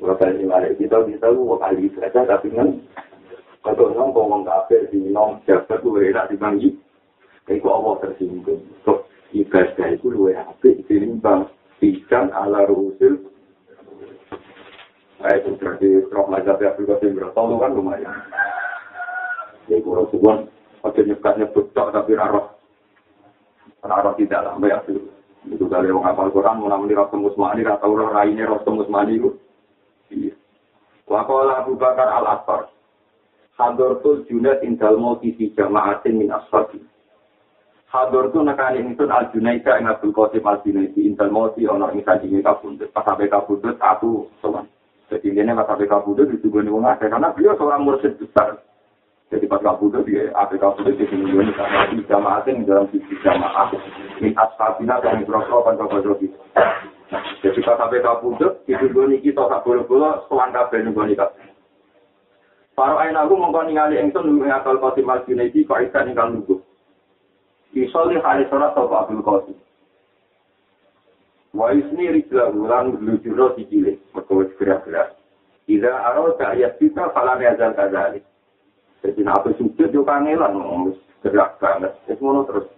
[0.00, 2.80] Berapa ini mari kita kita lu ahli ibadah tapi ngenes.
[3.60, 6.56] Kalau nyongko wong kafir di nong jabat lu enak di bang
[7.50, 8.64] Iku Allah tersinggung.
[8.88, 9.04] So
[9.36, 11.52] ibadah itu lu enak ditimbang
[11.84, 13.30] ikan ala rusul
[15.20, 18.24] Nah, itu berarti roh mazhab Abdul Qasim Bertolu kan lumayan.
[19.68, 20.48] Ya, kurang subuhan,
[20.80, 22.56] ada nyebut-nyebut tok tapi raro.
[23.84, 24.80] Raro tidak lah, ya.
[25.44, 28.88] Itu kali orang hafal Quran, mau namanya roh temus mani, atau roh raine roh temus
[28.88, 29.36] mani itu.
[31.10, 32.70] Wakola Abu Bakar al-Asfar.
[33.58, 36.80] Hadortul Junaid indal mauti fi jama'atin min asfabi.
[37.90, 42.06] Hador tu nekani ingsun al Junaida ing Abdul Qasim al Junaidi indal mauti ono ing
[42.06, 42.88] sajine kabundut.
[42.94, 44.70] Pas sampai kabundut aku sowan.
[45.10, 48.62] Jadi ini pas sampai kabudut itu gue nih karena beliau seorang mursyid besar.
[49.28, 53.14] Jadi pas kabudut dia apa kabudut di sini gue karena di jamaah di dalam sisi
[53.26, 53.74] jamaah
[54.22, 54.32] min
[54.86, 56.38] dan berokok kan kabudut itu.
[57.10, 61.18] Jadi pas sampai kabudut itu gue nih kita tak boleh boleh selang kabel gue nih
[62.78, 66.64] Para ain aku mongko ningali engsun ngakal Qasim al-Junaidi kok ikan ingkang nunggu.
[67.76, 69.58] Isoli hari sholat sapa Abdul Qasim.
[71.52, 75.18] Wa isni rijla ulang lujuro sikile, mereka wis gerak-gerak.
[75.68, 78.24] Ida aro ayat kita falam yazal kadali.
[79.04, 80.56] Jadi nak sujud yo kangelan
[81.20, 81.92] gerak banget.
[82.08, 82.70] Wis ngono terus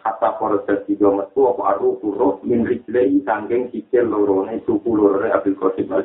[0.00, 5.56] kata proses tiga metu apa aru kuro min rijlai sangking sikil lorone suku lorone Abdul
[5.60, 6.04] Qasim al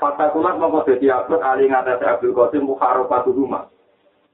[0.00, 3.68] Fakta kulat mau jadi upload ali ngatasi Abdul Qasim mukharofatu rumah.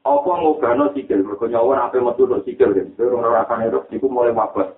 [0.06, 2.94] Apa ngobano sikil, mereka nyawar apa metu sikil, kan?
[2.94, 4.70] Itu orang-orang itu mulai wabah.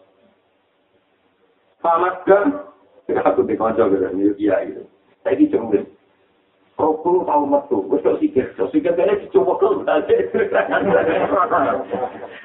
[1.85, 2.47] Selamat kan?
[3.13, 4.89] Aku di konco gitu, ini iya gitu.
[5.25, 5.85] Saya cemburin.
[6.79, 9.67] Rokul tahu metu, gue sok sikir, sok sikir kayaknya dicoba ke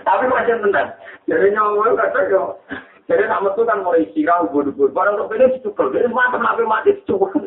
[0.02, 0.89] Tapi macam tenang,
[1.30, 2.58] jadi nyawa kata yo.
[3.06, 4.89] Jadi nak metu kan mulai sirah, ubur-ubur.
[4.89, 7.46] Barang untuk ini dicukur, jadi mati mati mati dicukur.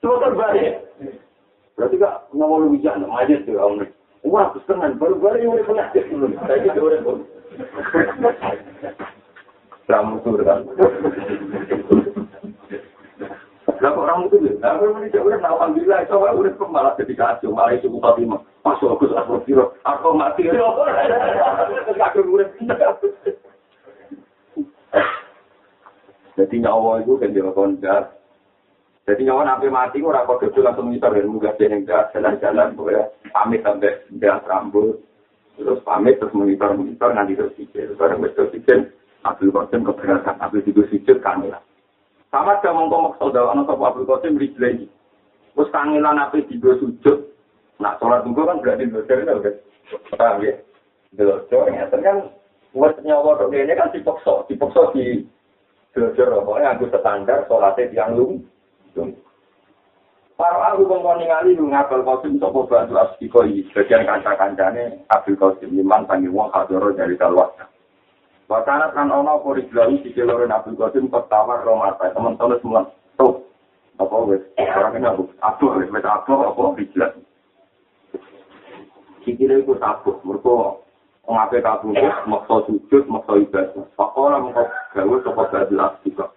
[0.00, 0.80] Coba kan balik.
[1.76, 3.84] Berarti kak nyawa lu bijak, aja tuh om.
[4.24, 6.32] Wah, kesenangan, baru-baru yang udah penyakit dulu.
[6.46, 7.00] Saya gitu udah
[9.90, 10.62] Ramutur kan.
[13.82, 14.54] Lah kok orang itu ya?
[14.62, 18.38] Lah kok ini udah alhamdulillah itu wae udah malah jadi kacau, malah itu buka lima.
[18.62, 20.46] Masuk aku aku kira aku mati.
[20.46, 22.46] Kacau udah.
[26.38, 28.22] Jadi nyawa itu kan dia kondak.
[29.02, 33.02] Jadi nyawa nabi mati ora kok itu langsung ngisor dan muga jeneng jalan-jalan boleh
[33.34, 35.02] pamit sampai dia rambut.
[35.58, 37.98] Terus pamit terus monitor monitor nanti terus pikir.
[37.98, 38.94] Barang wis terus pikir
[39.26, 41.58] Abdul Qasim keberatan Abdul Tidur Sujud kangelan.
[42.32, 44.88] Sama dia ngomong maksud dawa anak Sopo Abdul Qasim rijlai.
[45.52, 47.28] Terus kangelan Abdul Tidur Sujud.
[47.76, 49.54] Nah sholat tunggu kan berarti itu kan.
[50.16, 50.56] Paham ya?
[51.12, 52.16] Delojor ngeten kan
[52.72, 55.28] wis nyawa tok dene kan dipaksa, dipaksa di
[55.92, 58.40] delojor pokoknya aku standar salate tiyang lung.
[60.40, 65.76] Para aku kongkon ningali lu ngapel kosim sapa bantu asiko iki bagian kanca-kancane Abdul Qasim
[65.76, 67.52] liman pangi wong hadoro dari kalwat.
[68.52, 72.84] Wakana kan ono apa rijlawi di loro Abdul Qasim pertama romata teman-teman semua
[73.16, 73.48] tuh
[73.96, 77.24] apa wis orang ini aku aduh wis wis aduh apa rijlawi.
[79.24, 80.84] Sikile iku tabuh mergo
[81.24, 83.88] ngape kabungkus, maksa sujud, maksa ibadah.
[83.96, 86.28] Pakola mengkau gawe sapa badil astika.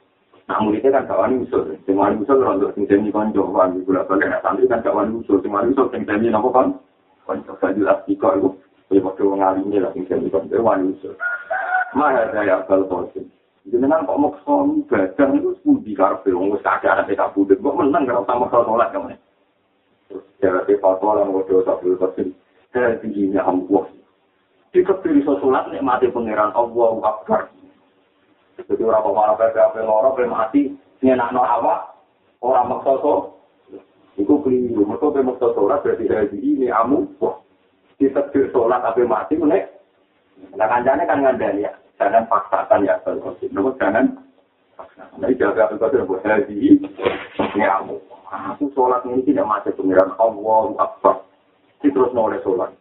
[0.47, 4.08] Nah muridnya kan gak wani usul, sing wani usul rontok sing demi konco, wani gula
[4.08, 6.80] balik nah santri kan gak wani usul, sing wani usul sing demi nopo kan?
[7.28, 8.54] Konco badil astika itu,
[8.93, 11.17] ya waktu ngalimi lah sing demi konco, wani usul.
[11.95, 13.31] Maha saya akal kosim.
[13.71, 18.27] Jenengan kok maksa ibadah itu sepudi karpe, wong kakek anak kita budek, kok menang kalau
[18.27, 19.15] sama maksa sholat kamu
[20.05, 22.36] Terus jaraknya fatwa lah, waduh, sabul kosim.
[22.75, 23.88] Saya tingginya ampuh.
[24.75, 27.47] dikepiri sholat nek mati pangeran Allah Akbar.
[28.60, 31.95] Jadi orang pemara PPAP loro pe mati nyenakno awak
[32.43, 33.39] ora maksa so.
[34.19, 37.08] Iku keliru, mereka pe maksa sholat berarti dari ini amu.
[37.23, 37.39] Wah,
[37.95, 39.71] dikepiri sholat tapi mati menek.
[40.60, 44.25] Nah kancane kan ngandani ya, jangan paksakan ya kalau Nomor jangan
[45.15, 47.99] Nah, jaga apa itu buat hari ini amu.
[48.27, 51.23] Aku sholat ini tidak mati pangeran Allah Akbar.
[51.79, 52.75] Terus noleh sholat.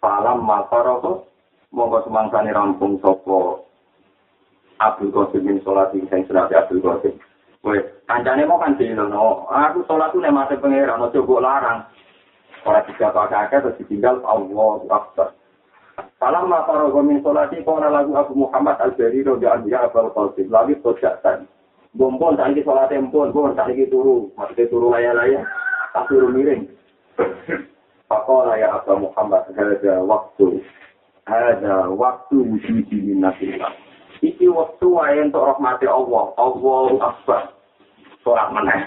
[0.00, 1.28] Falam mafaroto
[1.76, 3.60] monggo semangsane rampung sapa
[4.80, 7.20] Abdul Qasim min salat sing sunat Abdul Qasim.
[7.60, 9.44] Wes, kancane mau kan dilono.
[9.52, 11.84] Aku salat tuh nek mate pangeran ojo kok larang.
[12.64, 15.36] Ora bisa pakai terus ditinggal Allah Akbar.
[16.20, 21.48] Falam mafaroto min salati qala lagu Abu Muhammad Al-Bari radhiyallahu anhu Abdul Qasim lagi tojatan.
[21.96, 25.48] Bombon saiki salat empun, bon saiki turu, maksudnya turu laya-laya,
[25.96, 26.68] tak turu miring.
[28.04, 30.60] Fakola ya Abba Muhammad, ada waktu,
[31.24, 33.72] ada waktu wujudi minatillah.
[34.20, 37.42] Iki waktu wae untuk rahmati Allah, Allah Akbar.
[38.20, 38.80] Sholat meneh.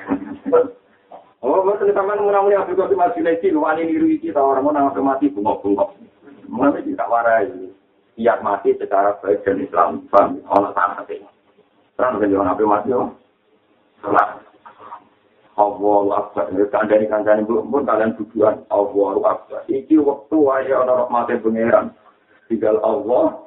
[1.44, 6.13] Oh, betul teman murah-murah Abdul Qasim Al-Junaidi, wani niru iki ta orang menang mati bungok-bungok.
[6.48, 7.50] Mulai tidak warai.
[8.14, 10.38] Siap mati secara baik dan Islam, paham?
[10.46, 11.26] Allah sangat
[11.98, 13.10] Terang kan jangan apa mati, oh.
[14.06, 14.44] Sholat.
[15.54, 16.50] Allahu Akbar.
[16.50, 19.62] Kandani kandani belum pun kalian tujuan Allahu Akbar.
[19.70, 21.86] Iki waktu aja orang rahmatnya pangeran.
[22.50, 23.38] Tinggal Allah.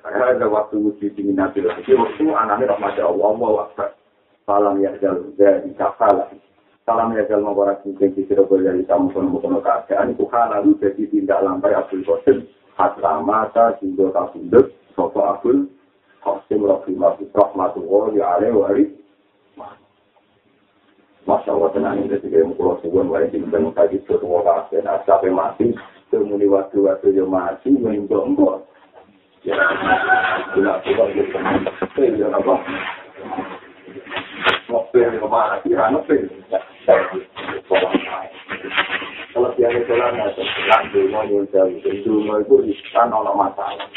[0.00, 1.60] Ada waktu wujud di nabi.
[1.60, 3.26] Iki waktu anaknya rahmatnya Allah.
[3.36, 3.88] Allahu Akbar.
[4.48, 6.32] Salam ya jal dari kafala.
[6.86, 11.02] Salam ya jal mabarak mungkin di sira dari tamu kono kono keadaan iku halal jadi
[11.10, 12.46] tindak lampai Abdul Qasim.
[12.78, 14.70] Hatta mata sindo kasundut.
[14.94, 15.66] Sopo Abdul
[16.22, 18.70] Qasim rahmatullah alaihi wa
[21.26, 25.02] Masya Allah tenang ini ketika yang pulau suwon wae di benteng tadi semua kasih nah
[25.02, 25.74] sampai mati
[26.06, 28.62] semuni waktu-waktu yang mati menjong kok
[29.42, 29.58] ya
[30.54, 31.34] gula gula gitu
[32.14, 32.54] ya apa
[34.70, 36.16] ngopi di rumah lagi ngopi
[39.34, 43.90] kalau dia itu lanjut mau nyusul itu itu kan ono masalah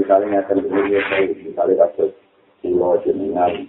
[0.00, 2.16] misalnya terjadi misalnya kasus
[2.64, 3.68] pulau jenengan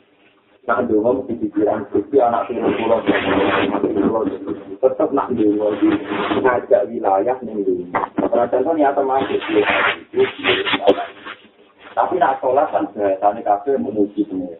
[0.69, 3.03] nak dulu di pikiran Gusti anak tiri pulau
[4.79, 5.89] tetap nak dulu di
[6.41, 7.89] ngajak wilayah ning dulu.
[8.17, 9.41] Perasaan kan ya termasuk
[11.91, 14.55] tapi nak sholat kan bahasanya kafe memuji semua.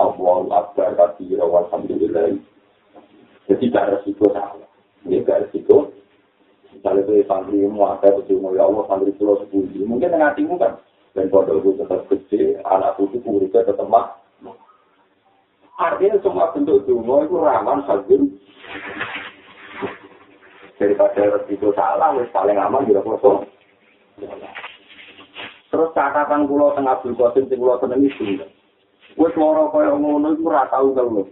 [0.00, 1.89] Allahu Akbar kabira walhamdulillah.
[3.50, 4.68] Jadi gak resiko salah.
[5.06, 5.90] Ini gak resiko.
[6.70, 9.66] Misalnya itu santri mu ada berjumlah ya Allah santri pulau sepuluh.
[9.84, 10.78] Mungkin dengan hatimu kan.
[11.10, 14.22] Dan itu tetap kecil, anak putih muridnya tetap mak.
[15.74, 18.30] Artinya semua bentuk dungo itu rawan sajin.
[20.78, 23.42] Daripada itu salah, wis paling aman juga foto.
[25.70, 28.38] Terus catatan pulau tengah Abdul Qasim sing pulau seneng itu.
[29.18, 31.26] Wis loro kaya ngono iku ora tau telu.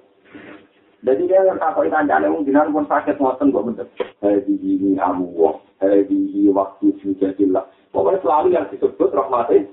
[0.99, 3.87] Jadi dia yang takut kancane wong dinar pun sakit ngoten kok bener.
[4.19, 7.63] Hadi ini amu wong, hadi waktu sujudillah.
[7.94, 9.71] Pokoknya selalu yang disebut rahmatin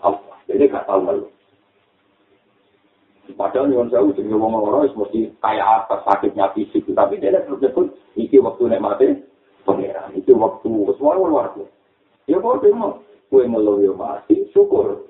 [0.00, 0.36] Allah.
[0.48, 1.28] Jadi gak tahu malu.
[3.34, 7.60] Padahal nyuwun sewu jenenge wong loro wis mesti kaya apa sakitnya fisik, tapi dia terus
[7.60, 9.06] disebut iki waktu nek mati
[9.64, 10.12] pangeran.
[10.16, 11.46] Itu waktu wis luar luar
[12.24, 15.08] Ya kok demo kue melu yo mati syukur.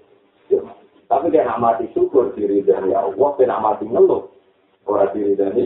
[0.50, 0.62] Ya,
[1.06, 4.33] tapi dia nak mati syukur diri dari Allah, dia nak mati ngeluh.
[4.84, 5.64] Orang diri dari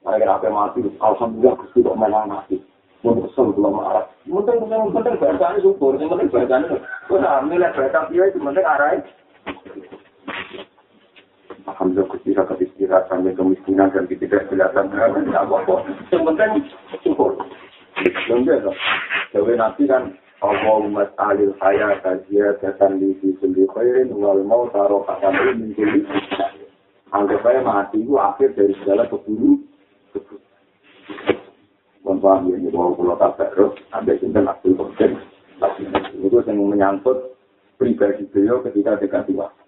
[0.00, 2.56] Mereka apa mati, alhamdulillah Gusti kok malah mati.
[3.04, 4.08] Mun kesel belum marah.
[4.24, 6.80] Mungkin mungkin penting bahasanya syukur, yang penting bahasanya.
[7.04, 9.04] Kau nak milih bahasa dia itu penting arahnya.
[11.68, 14.08] Alhamdulillah Gusti kakak istirahat sampai kemiskinan dan.
[14.08, 14.40] Tidak
[15.36, 15.84] apa-apa.
[16.08, 16.52] Yang penting
[17.04, 17.36] syukur.
[18.00, 18.70] Yang biasa.
[19.36, 25.52] Dewi Nabi kan Allahumma alil kajia datan li fi kulli khairin wal mau taro kakani
[25.60, 26.00] min kulli
[27.10, 29.58] Anggap saya mati itu akhir dari segala keburu.
[32.06, 35.18] Mohon paham ya, mau pulau tabaruk, ada cinta Abdul Qadir.
[36.22, 37.36] Itu yang menyangkut
[37.76, 39.60] pribadi beliau ketika dekat waktu.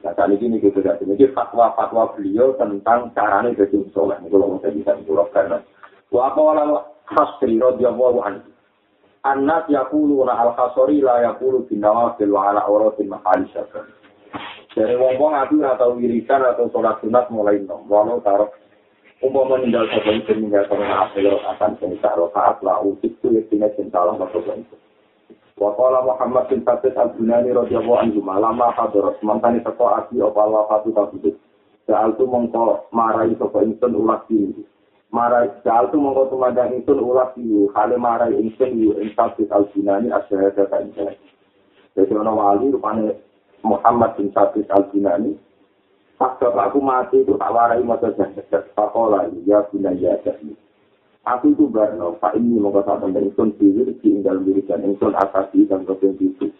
[0.00, 4.16] Nah, saat ini kita tidak ini fatwa-fatwa beliau tentang caranya jadi soleh.
[4.24, 5.60] Ini kalau saya bisa dikurang karena
[6.08, 8.48] wa apa walau khasri radhiyallahu anhu.
[9.20, 13.84] Anas yaquluna al-khasri la yaqulu bin nawafil wa ala awratin mahali syafir.
[14.70, 17.82] Dari wong-wong aku atau wirikan atau sholat sunat mulai nom.
[17.90, 18.54] Walau taruh
[19.18, 23.98] umpama meninggal sapa itu meninggal sama asal akan cinta rokaat lah usik itu ya cinta
[23.98, 24.76] Allah itu.
[25.60, 31.36] Waqala Muhammad bin Fatih al-Bunani radhiyallahu anhu malama hadirat mantani teko aki apa wafatu kabudut.
[31.84, 34.64] Soal tu mongko marai sapa ingsun ulas iki.
[35.12, 37.68] Marai soal tu mongko tumandang ingsun ulas iki.
[37.76, 41.12] Hale marai ingsun yu ing Fatih al-Bunani asyhadu ka insa.
[41.92, 43.29] Jadi ana wali rupane
[43.62, 45.36] Muhammad bin Fatih al-Bunani
[46.20, 48.68] Pas bapakku mati itu tak warai masa jahat.
[48.76, 50.52] Pakola ya bunaya jadi.
[51.24, 55.88] Aku itu barno, Pak ini mau kata tentang ingsun diri, tinggal wiridan ingsun asasi dan
[55.88, 56.52] kebun itu.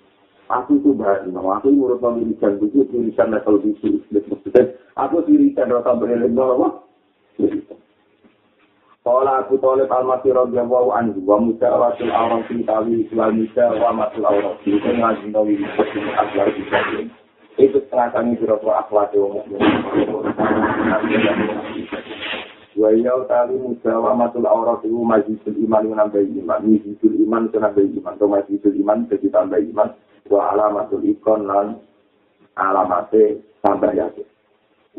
[0.49, 4.01] Aku itu barno, aku ini menurut wiridan itu, wiridan level itu.
[4.97, 6.81] Aku wiridan rata berelim bahwa,
[9.01, 14.29] Kala aku tolip al-masih radiyallahu anhu, wa muda wasil awrang sintawi, wa muda wa masul
[14.29, 17.07] awrang sintawi, itu ngaji nawi wisati akhlak disabin.
[17.57, 19.41] Itu setengah kami berapa akhlak yang
[22.81, 26.65] wa ya tali mudawa matul aurat itu majlisul iman nambah iman.
[26.65, 28.15] Majlisul iman itu nambah iman.
[28.17, 29.89] Atau majlisul iman jadi tambah iman.
[30.31, 31.83] Wa alamatul ikon lan
[32.57, 34.30] alamate tambah yakin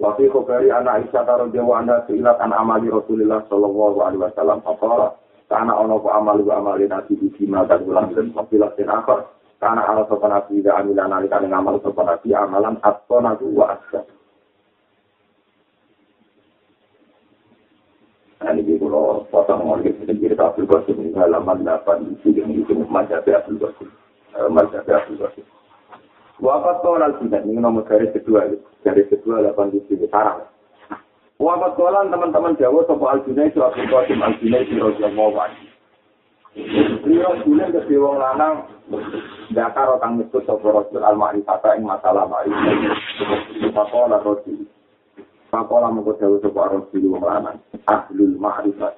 [0.02, 5.14] wa fi khobari anak Aisyah radhiyallahu anha silat an amali Rasulullah sallallahu alaihi wasallam apa
[5.45, 9.30] karena ono ku amal wa amali nabi di sima dan ulang dan kafilah dan akhir
[9.62, 14.02] karena ala sopan nabi da amilan alikan ngamal sopan nabi amalan nabi wa asya
[18.41, 23.62] Nah, ini kalau potong ngomongin sedikit Abdul Qasim halaman 8 itu yang itu Mazhab Abdul
[23.62, 23.86] Qasim.
[24.49, 25.45] Mazhab Abdul Qasim.
[26.42, 28.50] Wafat tolal tidak, ini nomor garis kedua.
[28.82, 30.42] Garis kedua 8 itu sarang.
[31.38, 35.54] Wafat tolal teman-teman Jawa sopo Al-Junai itu Abdul Qasim Al-Junai di Raja Mawan.
[37.06, 38.68] Beliau bulan ke Dewa Lanang
[39.54, 42.89] Dakar otang nyebut sopo Rasul Al-Ma'rifata yang masalah Ma'rifata.
[43.78, 44.66] Fakola Rasul.
[45.54, 47.62] Fakola mengkut Jawa sopo Rasul Wong Lanang.
[47.86, 48.98] ahlul ma'rifat.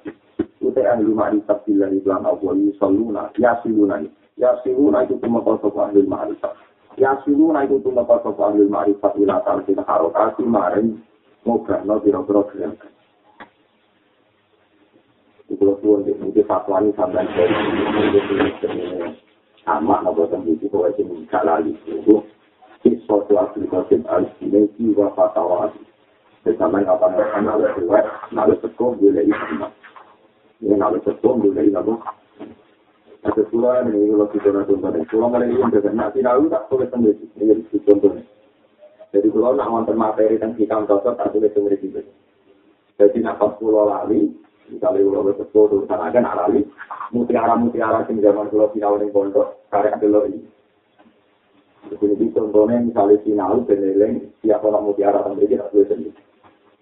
[0.64, 4.00] Ute ahlul ma'rifat bila iklan Allah yusalluna, yasiluna.
[4.40, 6.73] Yasiluna itu cuma kosok ahlul ma'rifat.
[6.94, 11.02] Yasiluna itu cuma kosok ahlul ma'rifat ila talqin harokasi maring
[11.42, 12.72] ngobrol biro-biro kalian.
[15.50, 17.54] Itu suwun di fatwa ini sampai dari
[19.66, 22.22] amak nopo tembuti kau aja minta lali itu.
[22.84, 25.72] Kisah tu aplikasi al-Sinesi wa fatwa
[26.44, 29.72] Bersama yang apa mereka nalar kuat, nalar sekolah boleh iman.
[30.60, 32.04] Ini nalar sekolah boleh iman.
[33.24, 36.88] Ada pula ini kalau kita nak contohnya, kalau mereka ingin berkata, nak tidak tak boleh
[36.92, 37.24] sendiri.
[37.40, 38.22] Ini contohnya.
[39.16, 42.04] Jadi kalau nak wonten materi dan hikam cocok, tak boleh sendiri juga.
[43.00, 44.28] Jadi nak pas pulau lali,
[44.68, 46.68] misalnya pulau bersekutu, tulisan akan alali,
[47.16, 50.40] mutiara-mutiara yang zaman pulau final ini pondok, karek dulu ini.
[51.96, 56.23] Jadi contohnya misalnya final, beneleng, siapa nak mutiara, tapi tak boleh sendiri.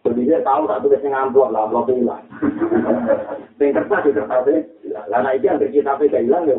[0.03, 2.27] Jadi dia tahu tak tulis yang amplop lah, amplop hilang.
[3.63, 4.43] Yang kertas itu kertas
[5.07, 6.59] Lah itu yang kita gak hilang ya.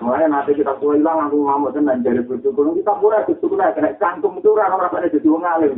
[0.00, 2.72] Makanya nanti kita tua hilang, aku ngamuk tenan dari bersyukur.
[2.76, 5.74] Kita pura bersyukur lah, kena cantum itu orang orang pada jadi wong alim.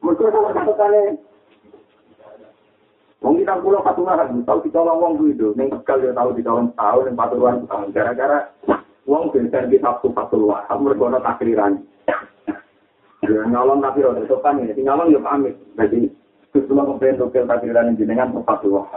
[0.00, 1.02] Mereka kalau satu kali
[3.18, 6.98] Wong kita pulau patungan, tahu kita wong itu, neng sekali dia tahu kita orang tahu,
[7.02, 7.90] neng paturuan tahun.
[7.90, 8.46] Gara-gara
[9.10, 11.82] wong biasa kita satu paturuan, mereka ada takriran.
[13.28, 15.54] Ya nyolong tapi ora sopan ya, nyolong ya pamit.
[15.76, 16.08] Jadi
[16.56, 18.88] kudu mau pengen dokter tapi ora jenengan tempat dua.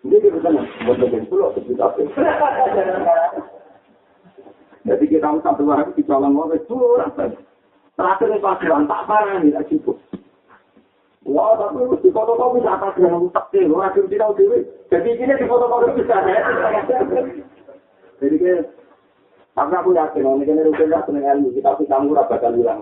[0.00, 2.00] Jadi kita sana, buat dokter pulau kita apa?
[4.88, 6.48] Jadi kita harus satu hari kita nyolong mau
[6.96, 7.36] rasa.
[7.98, 9.98] Terakhir itu pasukan tak parah nih, tak cukup.
[11.26, 13.66] Wah, tapi di foto kau bisa apa sih yang tak sih?
[13.68, 14.64] Orang kita tahu dewi.
[14.88, 16.16] Jadi ini di foto kau bisa.
[18.22, 18.70] Jadi kayak
[19.58, 22.78] Tapi aku yakin, ini kan rukun lah seneng ilmu, kita bisa murah bakal hilang.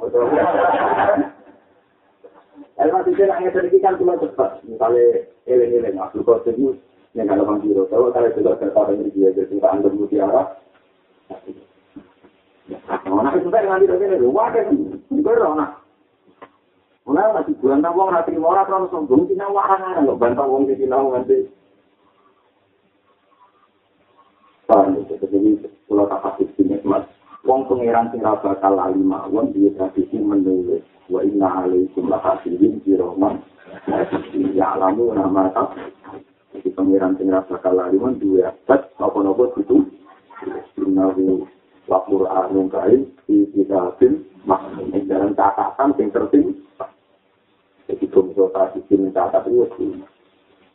[2.77, 4.61] Ilmu sisi yang sedikit kan cuma cepat.
[4.69, 6.77] Misalnya, eleng-eleng, aku kok sedih,
[7.17, 10.43] yang kalau bang Biro, kalau kalau sudah terpadu ini dia, jadi kita anggap mutiara.
[12.69, 14.69] Nah, nanti sudah nanti dari ini, wah kan,
[15.57, 15.81] nah.
[17.09, 20.77] Mulai masih bulan tahu nanti mau orang terus sombong, tidak warang, nggak bantah uang di
[20.77, 21.56] sini nanti.
[24.67, 27.07] Paham ya, jadi kalau tak kasih sini, mas,
[27.47, 32.83] wong pengiran sing raba kala lima, wong dia tradisi menulis, wa inna alaikum lah hasirin
[32.83, 33.39] di roman,
[34.59, 35.71] ya alamu nama tak,
[36.51, 39.87] jadi pengiran sing raba kala lima, dua abad, apa-apa itu,
[40.83, 41.47] Innahu
[41.87, 46.59] lapur anu kain, di kitabin, maksudnya dalam catatan sing terting,
[47.87, 50.03] jadi bungsu tradisi mencatat itu,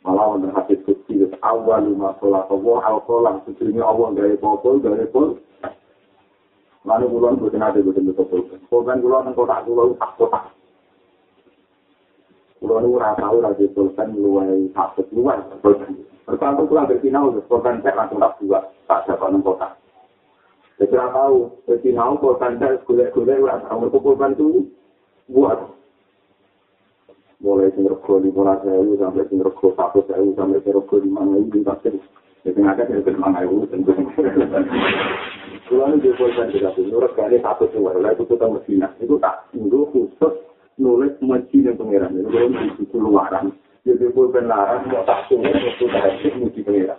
[0.02, 5.06] malah wonten hadis kecil awal lima sholat Allah al kolam sebelumnya Allah gaya popol gaya
[5.14, 5.38] pol
[6.82, 10.40] lalu bulan bukan ada bukan betul betul bukan bulan kota bulan tak kota
[12.58, 15.38] bulan ura tahu lagi pulpen luai satu luar
[16.26, 18.58] pertama pulang dari final pulpen saya langsung tak dua
[18.90, 19.68] tak dapat enam kota
[20.82, 24.66] saya tahu dari final pulpen saya kuliah kuliah ura tahu pulpen itu
[25.30, 25.81] buat
[27.42, 31.50] mulai sing rego lima sewu sampai sing rego satu sewu sampai sing rego lima sewu
[31.50, 31.94] di pasir
[32.46, 33.90] jadi ada yang lima sewu tentu
[35.66, 39.50] kalau dia boleh juga tuh nurut kali satu sewu lalu itu kita Medina itu tak
[39.50, 40.34] tunggu khusus
[40.78, 43.46] nulis masjid yang pangeran itu kalau di keluaran
[43.82, 46.98] jadi boleh larang mau tak tunggu itu dari masjid pangeran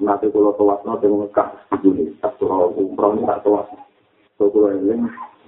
[0.00, 3.68] nanti kalau tewas nanti mengekah begini satu orang umroh tak tewas.
[4.40, 4.96] So kalau ini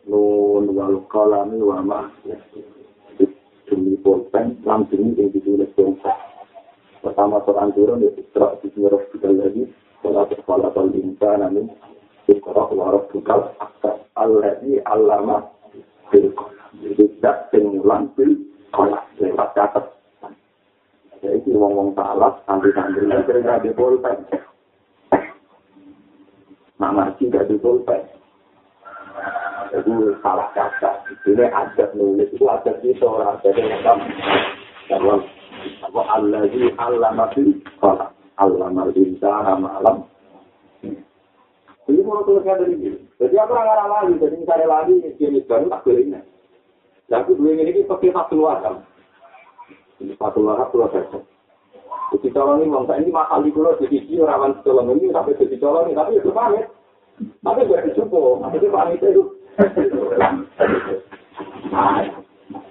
[0.04, 1.80] nun wal kalami wa
[3.64, 6.12] demi pulpen langsung ini yang ditulis bangsa
[7.00, 9.64] pertama Quran turun di Isra di Smirah kita lagi.
[10.04, 11.72] Kalau kepala tal insan namin
[12.28, 15.48] Isra wa rabbukal akbar alladhi allama
[16.12, 16.32] bil
[16.84, 18.36] itu tak pengulang bil
[18.72, 19.84] kolak lewat catat
[21.24, 24.28] Jadi wong-wong salah, santri-santri yang sering ada pulpen.
[26.76, 28.02] Nak marji gak ada pulpen.
[29.72, 31.00] Jadi salah kata.
[31.24, 35.24] Ini adat nulis itu adat itu orang ada yang dalam
[35.80, 38.12] apa Allah di Allah masih kolak.
[38.36, 39.96] Allah masih nama alam.
[41.84, 43.00] Jadi mau tulisnya dari ini.
[43.16, 44.14] Jadi aku orang lagi.
[44.20, 46.20] Jadi misalnya lagi, jenis baru tak boleh ini.
[47.08, 48.74] Jadi dua ini pakai satu luar kan.
[50.02, 51.22] Satu lahap pulau besok.
[52.14, 55.56] Jadi calon ini bangsa ini mahal di pulau jadi sih rawan calon ini tapi jadi
[55.58, 56.66] calon ini tapi itu pamit.
[57.42, 58.42] Tapi gak dicukup.
[58.50, 59.22] Itu pamit itu.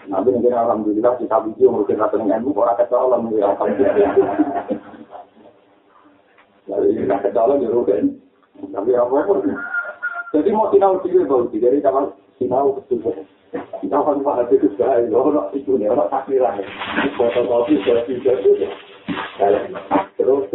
[0.08, 4.14] Nanti mungkin alhamdulillah kita video mungkin rata dengan ibu orang kecolon mungkin alhamdulillah.
[6.68, 8.04] Jadi kita kecolon di rugen.
[8.72, 9.40] Tapi apa pun.
[10.34, 13.02] Jadi mau sinau sih bau jadi kapan sinau betul.
[13.54, 16.58] Kita akan bahas itu sekali, orang itu nih, orang takdiran.
[17.14, 18.66] Fotokopi, selfie, selfie.
[20.18, 20.50] Terus,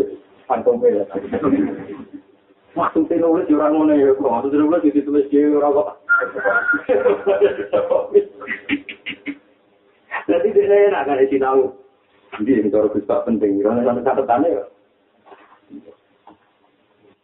[0.51, 1.07] kantong merah.
[2.75, 5.89] Maksudnya nulis orang mana ya, kok maksudnya nulis ditulis dia orang kok.
[10.29, 11.63] Jadi dia enak kan di tahu.
[12.39, 12.93] Jadi ini kalau
[13.25, 14.65] penting, karena sampai catatannya ya.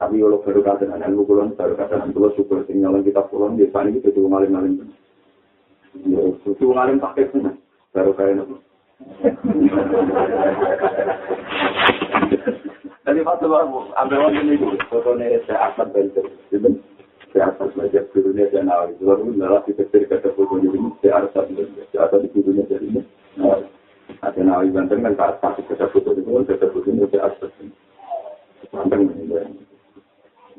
[0.04, 3.56] Tapi kalau baru kata anak lu pulang, baru kata anak lu syukur tinggalan kita pulang,
[3.56, 4.92] dia panik itu cuma ngalim-ngalim.
[6.44, 7.56] Suci wong alim pakai pun,
[7.96, 8.60] baru kayak nopo.
[13.08, 14.76] Jadi waktu baru ambil waktu ini.
[14.92, 16.68] Fotonya saya belajar, jadi
[17.32, 21.32] saya akan belajar gurunya dan awal itu baru nalar kita cerita foto ini, saya harus
[21.32, 23.00] belajar, saya akan di gurunya jadi ini.
[24.20, 27.72] Ada nawai banten kan saat pasti kita foto itu, kita foto ini saya harus belajar.
[28.68, 29.72] Banten ini,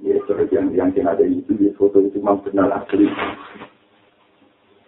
[0.03, 3.07] ya seperti yang yang ada itu di foto itu memang benar asli.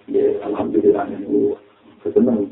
[0.08, 1.56] Ya, alhamdulillah ini
[2.04, 2.52] kesenang.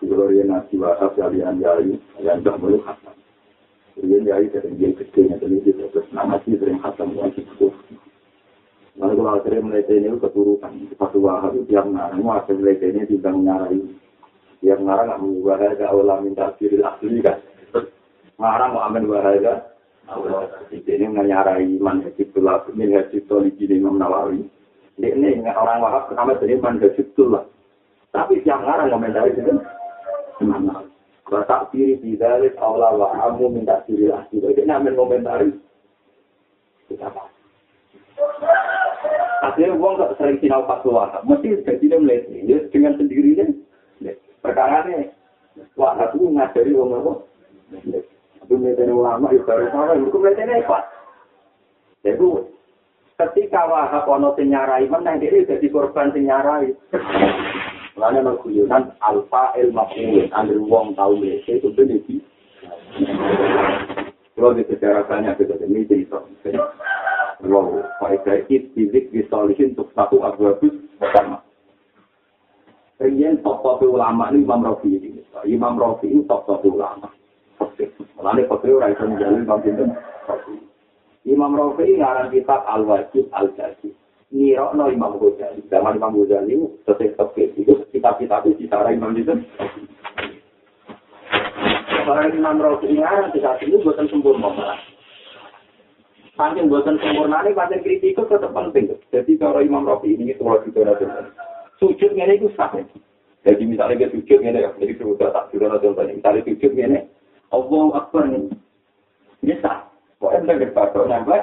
[0.00, 3.12] Gloria nasi wahab kalian yai, yang tak boleh khatam.
[3.92, 7.68] Kemudian yai dari dia kecilnya dari dia terus nama sih sering khatam wajib itu.
[8.98, 13.32] Lalu kalau akhirnya mulai ini keturutan, satu wahab itu tiap ngarang, akhirnya mulai ini tidak
[13.36, 13.80] menyarai.
[14.58, 17.38] Tiap ngarang nggak mau wahada awal minta kiri asli kan.
[18.40, 19.77] Ngarang mau amin wahada,
[20.08, 24.40] awal ini menyarai man hajibullah, min hajibullah di Imam Nawawi.
[24.98, 27.44] Ini orang wahab pertama jadi man hajibullah.
[28.10, 29.52] Tapi yang ngarang komentari itu
[30.42, 30.84] mana?
[31.28, 34.40] Batak kiri bidalik Allah wa amu minta kiri lagi.
[34.40, 35.52] Jadi namen komentari.
[36.88, 37.28] Apa?
[39.44, 41.20] Akhirnya uang gak sering sinau wahab.
[41.28, 43.44] Mesti jadi melihat ya, dengan sendirinya.
[44.40, 45.12] Perkara ini
[45.76, 47.12] wahab itu ngajari uang apa?
[48.48, 49.92] Melihatnya ulama ya baru sama.
[50.00, 50.78] Itu melihatnya apa?
[52.00, 52.26] Jadi
[53.18, 56.72] ketika wahab ono sing nyarai meneh dia jadi korban sing nyarai.
[57.98, 62.22] Lalu no guyonan alfa el maful, angger wong tau lese itu bener sih.
[64.38, 66.22] Kalau di sejarah banyak kita ini cerita.
[67.42, 70.46] Kalau faedah itu fizik disolihin untuk satu abu
[71.02, 71.42] pertama.
[73.02, 75.22] Rian top-top ulama ini Imam Rafi ini.
[75.46, 77.10] Imam Rafi ini top-top ulama.
[77.58, 79.90] Fakir orang itu menjalin Imam Binten.
[81.28, 83.92] Imam Rafi ngarang kitab Al-Wajib Al-Jazid.
[84.28, 85.64] Nirokno Imam Ghazali.
[85.72, 89.44] Zaman Imam Ghazali sesuai tafsir itu kitab-kitab itu cara Imam Binten.
[92.08, 94.76] Orang Imam Rafi ngarang kitab itu buatan sempurna.
[96.38, 98.94] Saking buatan sempurna ini, pancen kritik itu tetap penting.
[99.10, 101.26] Jadi kalau Imam Rafi ini, itu juga ada
[101.82, 102.70] Sujud ini itu sah.
[103.46, 106.14] Jadi misalnya dia sujud ini, jadi sudah tak sudah contohnya.
[106.14, 107.00] Misalnya sujud ini,
[107.48, 108.52] Allah Akbar ini.
[109.44, 109.88] Ini sah.
[110.18, 111.42] Pokoknya kita berpatok nambah.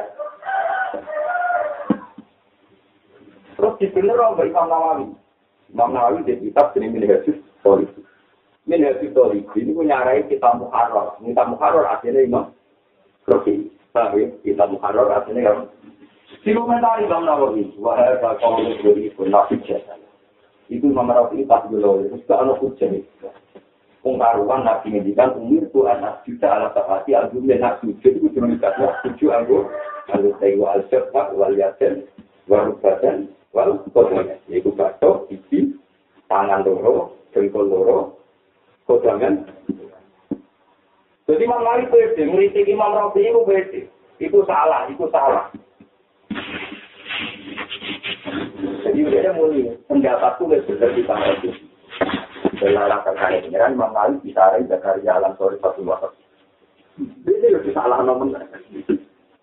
[3.56, 5.08] Terus di sini orang Imam Nawawi.
[5.72, 6.91] Imam Nawawi di kitab ini
[7.64, 7.88] Tori.
[8.68, 9.39] Milik Yesus Tori.
[9.56, 11.18] Ini punya arai kita muharrar.
[11.24, 12.51] Kita muharrar akhirnya Imam.
[13.26, 14.28] Paham ya?
[14.43, 15.72] Kita muharrar akhirnya Imam.
[16.43, 17.74] Dikomentari Imam Nawawi.
[17.80, 19.95] Wahai kalau beri pun nafik jasa.
[20.70, 22.10] Itu Imam Rafi pas dulu.
[22.10, 23.30] Terus ke anak hujan itu.
[24.06, 28.86] Pengkaruan Nabi ngendikan umur itu anak juta ala safati al-jumlah nak sujud itu cuma dikasih
[29.01, 29.66] tujuh anggur.
[30.14, 32.06] Lalu saya al-syafaq wal yasin
[32.45, 34.38] wal badan wal kodangan.
[34.45, 35.74] Yaitu batok, isi,
[36.30, 38.22] tangan loro, jengkol loro,
[38.86, 39.41] kodangan.
[41.26, 43.82] Jadi Imam Malik beda, ngeritik Imam Rafi itu beda.
[44.22, 45.49] Itu salah, itu salah.
[48.86, 51.64] Jadi udah mulai pendapatku lebih besar di tanah
[52.56, 56.10] Belara kekaya pengiran Imam Malik bisa ada karya alam sore satu waktu.
[57.28, 58.32] Ini lebih salah nomor.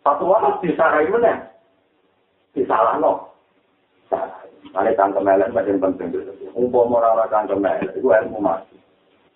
[0.03, 1.53] Satu waktu disarai mana?
[2.57, 3.33] Disalah no.
[4.73, 6.09] Ada cangkem elek macam penting.
[6.57, 8.77] Umpam orang-orang cangkem elek itu ilmu mati.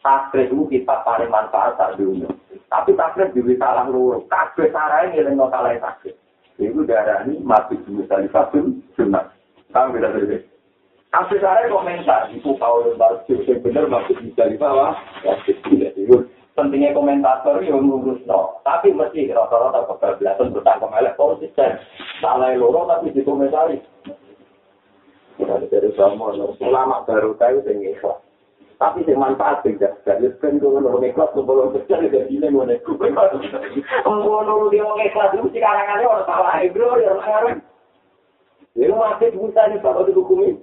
[0.01, 2.33] Takrif itu kita paling manfaat tak diunjuk.
[2.72, 4.24] Tapi takrif juga salah luruh.
[4.33, 6.16] Takrif sarai ngiling no salah takrif.
[6.57, 9.29] Itu darah ini mati juga dari fasul sunat.
[9.77, 10.55] Kamu beda.
[11.14, 14.92] Kasus saya komentar, itu kau lembar yang benar maksud bisa di bawah.
[15.24, 18.59] Ya, itu pentingnya komentator yang ngurus no.
[18.64, 21.78] Tapi mesti rata-rata kebablasan bertanggung elek konsisten.
[22.18, 23.78] Salah loro tapi dikomentari.
[25.36, 28.24] Dari sama ulama baru tahu yang ikhlas.
[28.80, 30.00] Tapi yang manfaat tidak.
[30.09, 32.80] Jadi kan kalau orang ikhlas belum kerja tidak ini mau nek.
[32.84, 37.61] Kalau dia mau ikhlas itu sekarang ada orang salah bro ya orang
[38.76, 40.57] Ini masih bisa nih kalau dihukumi.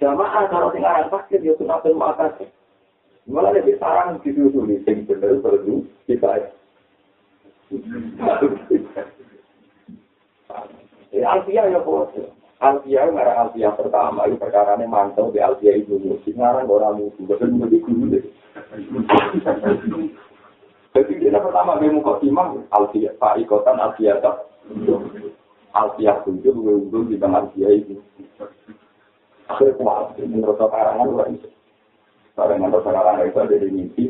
[0.00, 2.48] Jamaah kalau tinggal sakit ya sunat dan makasih.
[3.28, 6.50] Malah lebih sarang di dulu nih, yang benar perlu kita.
[11.20, 12.10] Alfia ya bos.
[12.60, 17.24] Alfia ngarang Alfia pertama itu perkara ini mantau di Alfia itu musik ngarang orang musuh
[17.24, 18.24] betul betul guru deh.
[20.90, 24.44] Jadi kita pertama dia muka timang Alfia Pak Ikotan Alfia tak.
[25.70, 28.02] Alfiah tujuh, gue untung di tengah Alfiah itu.
[29.46, 31.48] Akhirnya kuat, menurut karangan gue itu.
[32.34, 34.04] Karangan menurut karangan itu ada di mimpi.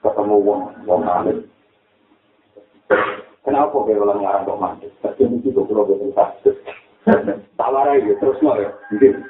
[0.00, 1.38] Ketemu wong, wong manis.
[3.44, 4.92] Kenapa gue ulang ngarang wong manis?
[5.04, 6.54] Tapi mimpi gue kalau gue sakit.
[7.60, 8.72] Tawar aja, terus mau ya.
[8.92, 9.24] Mungkin.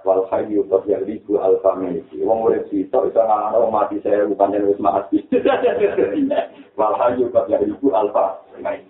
[0.00, 2.24] Wal hayyu yang ribu alfa miliki.
[2.24, 5.20] Wong urip sito iso ngarang mati saya bukan yang wis mati.
[6.80, 8.89] Wal hayyu yang ribu alfa miliki.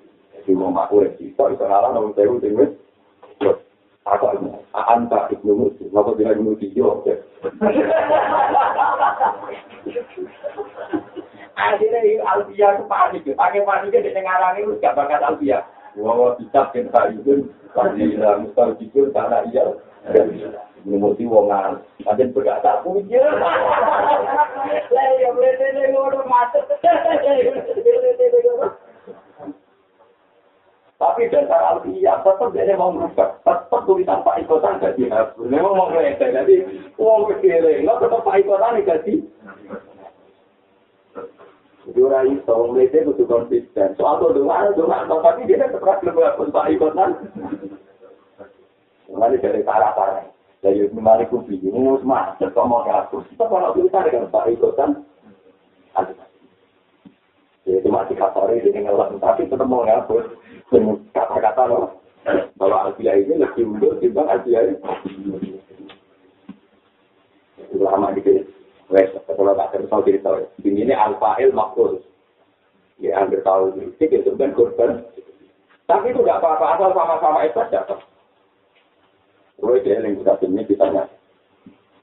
[0.50, 2.74] Jadi mau makhluk yang bisa, bisa ngalah nomor sewu sing wis.
[4.02, 4.50] Apa ini?
[4.74, 5.86] Anta ibnu Musi.
[5.94, 6.74] Apa tidak ibnu Musi?
[6.74, 7.06] Yo,
[11.54, 13.22] Akhirnya Alfia itu panik.
[13.30, 15.62] Pakai paniknya di tengah itu gak bakat Alfia.
[15.94, 17.46] Wah, bisa kita itu.
[17.70, 19.70] Pasti dalam karena iya.
[20.82, 21.78] Ibnu Musi wongan.
[22.02, 23.22] Nanti berkata, punya.
[23.38, 26.66] Lah, ya boleh ini ngono macet.
[31.00, 33.40] Tapi dasar alfiah tetap dia mau merubah.
[33.40, 35.48] Tetap tulisan Pak Ikotan gak dihapus.
[35.48, 36.28] Memang mau ngeledek.
[36.28, 36.54] Jadi,
[37.00, 37.64] uang kecil.
[37.88, 39.14] Nggak tetap Pak Ikotan gak di.
[41.88, 43.96] Jadi orang itu, mereka itu konsisten.
[43.96, 44.98] Soal itu doa, doa.
[45.08, 47.10] Tapi dia tetap lebih hapus Pak Ikotan.
[49.08, 50.28] Kembali dari parah-parah.
[50.60, 51.64] Dari kembali kubi.
[51.64, 52.52] Ini harus macet.
[52.52, 53.24] Kok mau hapus.
[53.32, 55.00] Tetap kalau tulisan dengan Pak Ikotan.
[57.64, 60.49] Jadi masih kasari dengan Tapi tetap mau hapus.
[61.10, 61.98] Kata-kata loh
[62.56, 64.74] bahwa Alfia ini lebih unggul timbang Alfia ini
[67.80, 68.44] lama gitu
[68.92, 72.04] wes kalau tak terus tahu cerita ini alfail makhluk
[73.00, 75.00] ya hampir tahu itu kan korban.
[75.88, 77.98] Tapi itu nggak apa-apa, asal sama-sama itu dapat.
[79.58, 81.04] Roy dia yang kita ini ditanya.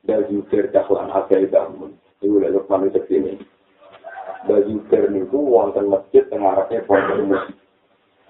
[0.03, 1.95] Dari Yudir dakwaan akhir bangun.
[2.19, 3.39] Itu udah Lukman itu sini.
[4.43, 7.47] Dari Yudir itu wonten masjid tengah arahnya pondok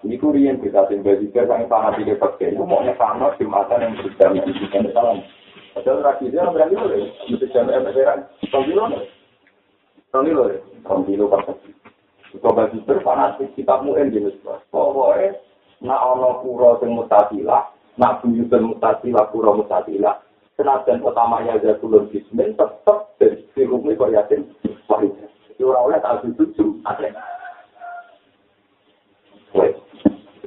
[0.06, 2.22] Ini kurian kita Baju Yudir yang sangat tidak.
[2.38, 4.94] Itu maunya sama Jumatan yang berjam di sini.
[5.74, 6.90] Padahal tradisinya berani loh.
[7.30, 8.30] Mesti jam emperan.
[8.54, 9.02] Tongkilo loh.
[10.14, 10.62] Tongkilo loh.
[10.86, 11.50] Tongkilo pas.
[12.38, 14.38] Coba Yudir fanatik kita muen jenis.
[14.70, 15.38] Pokoknya
[15.82, 20.22] nak ono pura sing mutasilah, nak buyutun mutasilah pura mutasilah.
[20.58, 24.50] Senajan pertamanya ada tulur bismin, tetap dari sirumnya variatin
[24.90, 25.14] wahid.
[25.54, 27.14] Jadi orang oleh tak setuju, ada.
[29.54, 29.87] Wait.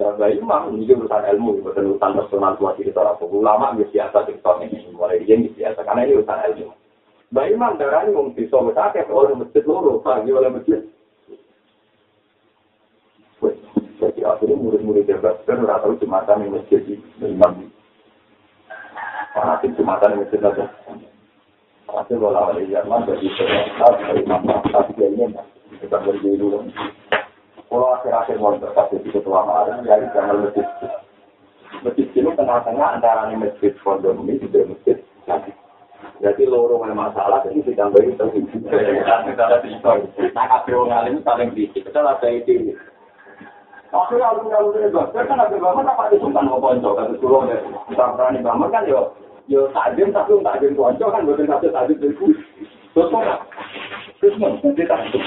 [0.01, 4.88] Ya, imam, ini urusan ilmu, bukan urusan personal buat kita orang ulama biasa kita ini,
[4.96, 6.72] mulai dia biasa, karena ini urusan ilmu.
[7.30, 10.82] Mbak Imam darah ini mungkin bisa berkata oleh masjid loro, pagi oleh masjid.
[14.01, 17.68] Jadi akhirnya murid-murid yang berbasikal nggak tahu jumatan yang masjid di imam.
[19.36, 20.64] Fanatik jumatan yang masjid aja.
[21.92, 24.40] Akhirnya kalau awal zaman jadi terlihat dari imam
[24.72, 25.24] tapi dia ini
[25.84, 26.59] kita berdiri dulu.
[27.70, 30.66] Kalau akhir-akhir mau berkata di ketua malam, jadi jangan masjid.
[31.86, 34.98] Masjid ini tengah-tengah antara masjid pondok ini juga masjid
[35.30, 35.54] lagi.
[36.18, 38.34] Jadi loro masalah ini ditambahin terus.
[40.34, 41.86] Nah, kabeh wong alim saling bisik.
[41.86, 42.74] Kita lah itu
[43.90, 47.58] Akhirnya alun-alun itu, kan ada bangun apa ada sultan mau ponco, kata suruh deh.
[47.98, 49.18] Sampai bangun kan yo,
[49.50, 52.14] yo tajam tapi tak tajam ponco kan bukan satu tajam dari
[52.94, 53.22] Terus kok,
[54.22, 55.22] terus jadi tajam.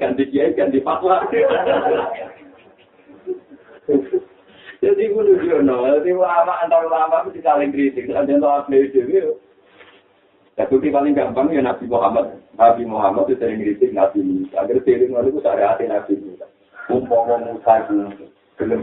[0.00, 1.22] Ganti kiai ganti fatwa.
[4.84, 8.12] Jadi gue lucu no, jadi ulama antar ulama itu saling kritik.
[8.12, 9.32] Ada yang tahu dewi.
[10.56, 12.32] Ya bukti paling gampang ya Nabi Muhammad.
[12.56, 14.64] Nabi Muhammad itu sering kritik Nabi Musa.
[14.64, 16.46] Agar sering lalu itu cari hati Nabi Musa.
[16.88, 17.94] Umpama Musa itu
[18.56, 18.80] gelem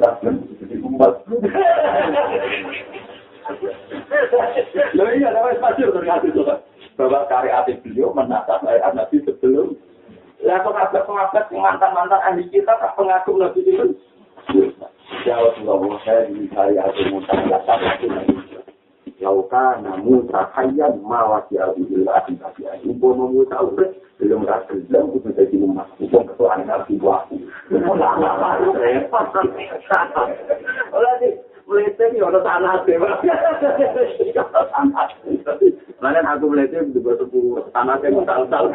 [0.61, 1.13] jadi umat.
[4.93, 6.45] Loh iya, namanya pasir terkasih tuh
[6.93, 9.73] bahwa karya beliau menatap ayat Nabi sebelum.
[10.45, 13.97] Lah pengabat-pengabat mantan-mantan ahli kita tak pengagum Nabi itu.
[36.03, 38.67] Mana aku melihatnya di bawah sepuluh tanah yang tal-tal.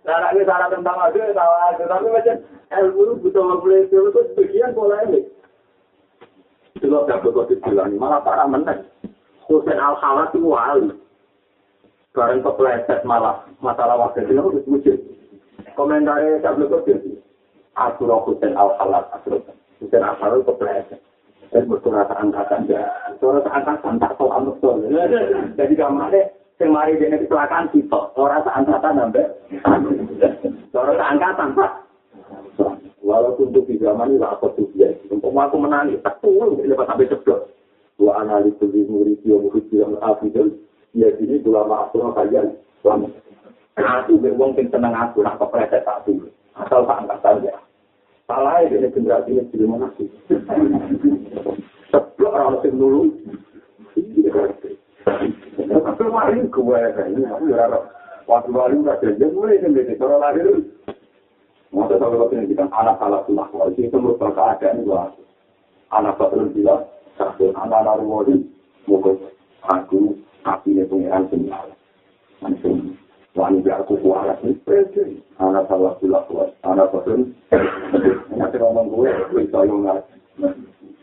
[0.00, 1.82] Cara ini cara tentang aku, tahu aku.
[1.84, 2.36] Tapi macam
[2.70, 5.20] ilmu butuh melihat itu sebagian pola ini.
[6.80, 8.88] Kalau tidak begitu bilang, malah para menang.
[9.44, 10.96] Hussein Al-Khalat itu wali.
[12.16, 14.98] Barang kepleset malah masalah wakil itu harus wujud.
[15.76, 17.20] Komentarnya saya belum.
[17.76, 19.38] Asura Hussein Al-Khalat, Asura
[19.78, 21.00] Hussein Al-Khalat kepleset.
[21.50, 22.86] dan berkurasa angkatan ya.
[23.18, 24.62] Suara angkatan tak tahu amat.
[25.58, 26.30] Jadi kamarnya
[26.60, 29.24] sing mari dene kecelakaan kita, ora angkatan sampai.
[30.68, 31.72] Suara angkatan Pak.
[33.00, 34.92] Walaupun untuk di zaman ini apa tuh ya.
[35.08, 37.48] Untuk aku menangis, turun lepas sampai ceblok.
[37.96, 40.52] Dua analis di murid yang murid yang afidel.
[40.92, 42.52] Ya ini ulama asal kalian.
[42.84, 43.08] Selamat.
[43.80, 46.28] Aku wong sing seneng aku nak kepreset tak dulu.
[46.60, 47.56] Asal tak angkatan ya.
[48.28, 50.06] salah ini generasi ini jadi mana sih?
[51.90, 53.10] Sebelum orang sing dulu,
[55.60, 56.80] tapi gue
[58.30, 60.46] waktu lalu nggak kerja mulai sendiri cara lahir
[61.70, 65.06] Masa kalau waktu ini kita anak salah sunnah wajib itu merupakan keadaan gua
[65.94, 66.82] anak betul bilang
[67.14, 68.42] satu anak anak wajib
[68.90, 69.14] mungkin
[69.62, 71.74] aku apinya pengiran sendiri
[72.42, 72.98] langsung
[73.38, 77.20] wani biar aku kualat nih pede anak salah sunnah wajib anak betul
[78.34, 80.02] nanti ngomong gue bisa yang nggak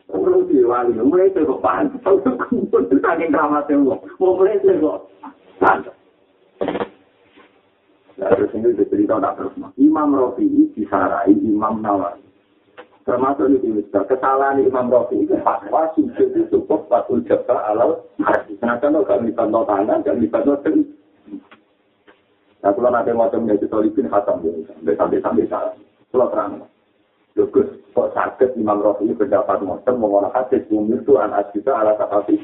[0.08, 1.92] perlu diwali mulai itu kok pan
[2.48, 4.00] kumpul saking dramatnya mau
[4.40, 5.00] mulai itu kok
[8.18, 12.24] terus ini dicerita tak terus Imam Rafi'i disarai Imam Nawawi
[13.04, 18.56] termasuk ini bisa kesalahan Imam Rafi'i itu fatwa sujud itu cukup patul jabah alal hati
[18.64, 20.88] senajan lo gak bisa no tangan gak bisa no ten
[22.64, 25.76] nah kalau nanti mau menjadi solipin khatam sampai sampai sampai salah
[26.10, 26.64] kalau terang
[27.54, 32.42] Gus, kok sakit Imam Rafi berdapat motor mengolah hadis umur itu anak kita ala tapi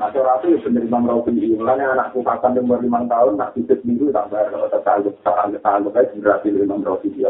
[0.00, 4.32] Nah, Rafi bener Imam Rafi mulanya anakku kapan umur lima tahun nak hidup minggu tak
[4.32, 7.28] bayar kalau tertanggup tertanggup tertanggup aja generasi Imam Rafi dia.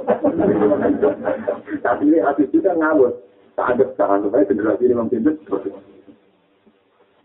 [1.82, 3.11] Tapi ini hadis itu kan ngawur.
[3.59, 5.70] Tertanggup tertanggup aja generasi Imam Rafi.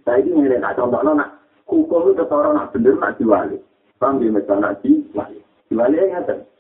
[0.02, 1.30] Saya ini milih nak contoh nak
[1.70, 3.58] hukum itu ketara nak bener nak diwali.
[4.02, 5.38] Paham macam nak diwali.
[5.70, 6.51] Diwali yang ngerti.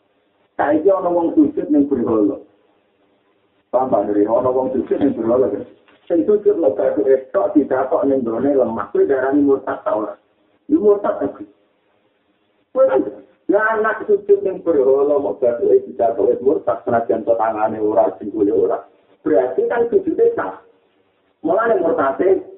[0.57, 2.37] Saiki ana wong sujud ning berhala.
[3.71, 5.47] Paham dari ana wong sujud ning berhala.
[6.07, 10.13] Sing sujud lho kaya estok ditakok ning gone lemah kuwi darani murtad ta ora.
[10.67, 11.47] Iku murtad ta kuwi.
[13.47, 18.83] Ya anak sujud ning berhala mok batu iki ditakok murtad senajan tangane ora singkule ora.
[19.23, 20.59] Berarti kan sujudnya sah.
[21.41, 22.51] Mulane murtade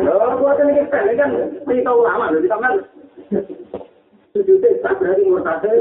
[0.00, 0.84] Loh, buatan ini
[1.16, 1.32] kan,
[1.64, 2.74] ini tahu lama, jadi kan
[4.32, 5.74] sujudnya tak berarti murtade.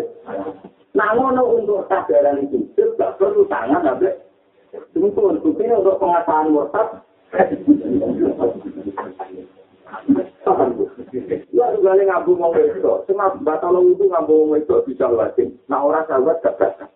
[0.97, 4.18] Namun untuk sadaran itu, tidak perlu tangan sampai
[4.93, 7.02] Tunggu, buktinya untuk pengasahan murtad.
[11.50, 15.50] Ya juga ini ngabung mau itu, cuma batal itu ngabung itu bisa wajib.
[15.66, 16.89] Nah orang sahabat gak batal.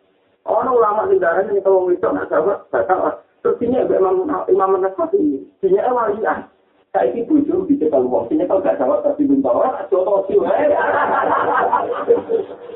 [0.45, 3.25] Orang ulama di daerah ini kalau itu nak sahabat batal.
[3.41, 6.52] Terus ini imam imam nasati, ini walian.
[6.93, 10.37] Saiki bojo bisa kalau wong sini kalau gak jawab tapi belum tahu ah contoh sih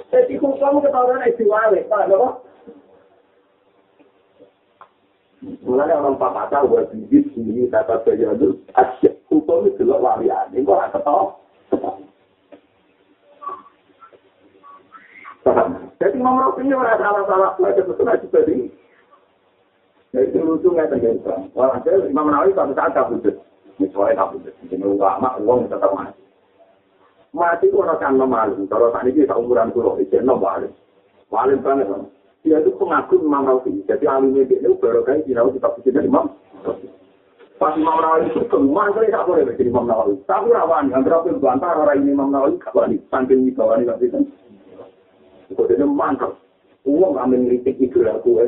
[0.10, 2.30] jadi hukum ketahuan itu wale pak apa
[5.62, 10.50] Mulanya orang papa tahu buat bibit sini kata saya itu asyik hukum itu loh walian
[10.50, 11.38] ini kok gak tahu
[15.98, 18.70] Jadi Imam Rafi ini orang salah-salah, saya betul aja tadi.
[20.14, 21.50] Jadi lucu nggak terjadi.
[21.58, 23.42] Walhasil Imam Nawawi suatu saat kabudut.
[23.78, 26.22] Misalnya bisa jadi ulama uang tetap mati.
[27.34, 30.70] Mati itu orang kan malu kalau tadi kita umuran pulau di sana malu
[31.30, 32.02] malu banget kan
[32.42, 36.08] dia itu pengagum Imam Rafi jadi alimnya dia itu baru kali dia kita bisa jadi
[36.08, 36.32] Imam
[37.58, 41.28] pas Imam Nawawi itu kemana kali tak boleh jadi Imam Nawawi tapi rawan yang berapa
[41.36, 44.24] bantah orang ini Imam Nawawi kapan nih saking di bawah nih kan
[45.48, 46.36] itu dia mantap.
[46.88, 48.40] Uang amin kritik itu aku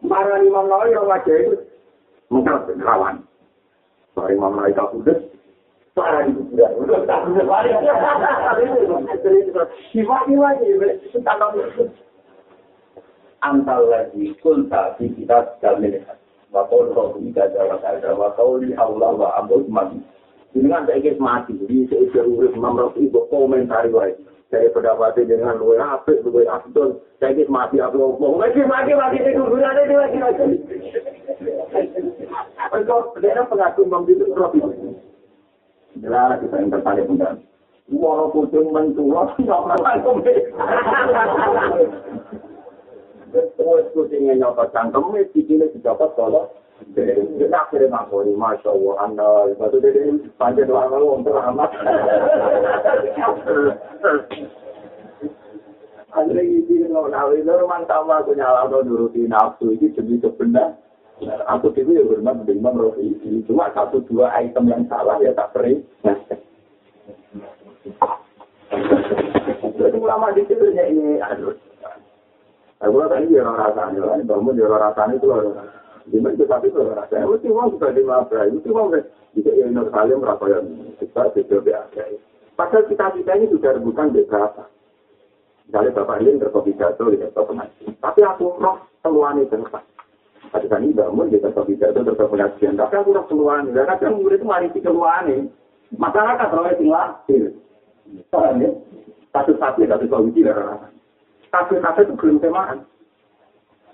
[0.00, 1.56] marah Imam Nawawi orang aja itu.
[2.32, 3.27] Mungkin rawan
[4.18, 5.18] Mari Imam Nawawi tak putus.
[5.94, 6.74] Parah di kuburan.
[6.82, 7.70] Udah tak putus lari.
[9.94, 10.68] Gimana lagi?
[13.38, 15.86] Antal lagi kulta di kita dalam
[16.48, 20.00] Wakau roh ika jawa kada, wakau li Allah wa abud mati.
[20.56, 24.16] Dengan saya kis mati, jadi saya bisa urus Imam Rafi, komentari wae.
[24.48, 28.40] Saya pendapatnya dengan luwe apik, luwe abdul, saya kis mati aku ngomong.
[28.40, 30.46] Mati, mati, mati, kuburan itu lagi lagi.
[32.72, 34.64] Engkau daerah pengaku membidik Rafi.
[36.00, 37.36] Jelas kita yang tertarik mudah.
[37.92, 39.36] Walau kucing nyokot
[39.84, 40.10] aku.
[43.36, 50.30] Wes kucingnya nyokot cangkemnya, sikilnya dicopot kalau kita akhirnya ngakoni, Masya Allah, Anda, batu dede,
[50.38, 51.70] panjang lama untuk amat.
[56.14, 60.78] Akhirnya ini, nah, itu mantap aku nyala, nuruti nafsu, ini demi sebenar.
[61.50, 63.42] Aku itu ya hormat menerima Rofi ini.
[63.50, 65.82] Cuma satu dua item yang salah ya tak sering.
[69.74, 71.58] Jadi ulama di situ ini, aduh.
[72.78, 75.58] Aku tadi orang rasanya, bangun orang rasanya itu loh.
[76.08, 77.26] Gimana itu tapi itu rasanya.
[77.36, 78.96] Itu uang sudah di mabra, itu uang
[79.36, 80.64] jika ya Nur Salim berapa yang
[80.96, 82.02] kita tidak biasa.
[82.56, 84.64] Padahal kita kita ini sudah rebutan di berapa.
[85.68, 87.28] Misalnya Bapak ini terkopi jatuh, ya,
[88.00, 89.52] Tapi aku roh keluar itu
[90.48, 92.80] Ada kan ini bangun, kita tahu tidak itu terus pengajian.
[92.80, 93.76] Tapi aku udah keluhan.
[93.76, 95.44] Dan kadang murid itu mari di keluhan nih.
[95.92, 97.52] Masyarakat rawat yang lahir.
[98.32, 98.70] Paham ya?
[99.28, 100.88] Satu-satu, satu solusi lah rasa.
[101.52, 102.88] Satu-satu itu belum temaan.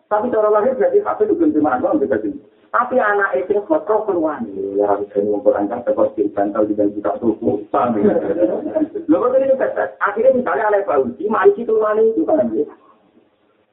[0.09, 1.65] Tapi cara lahir berarti satu itu belum.
[1.65, 2.39] Bang, kita sini.
[2.75, 4.51] Tapi anak itu kotor keluhan.
[4.75, 7.63] Ya, harus ini memperlancar seperti bantal di kita tubuh.
[7.71, 8.19] Paham ya?
[9.07, 9.57] Lalu tadi itu
[10.03, 12.51] Akhirnya misalnya oleh Pak Uji, mari itu kan.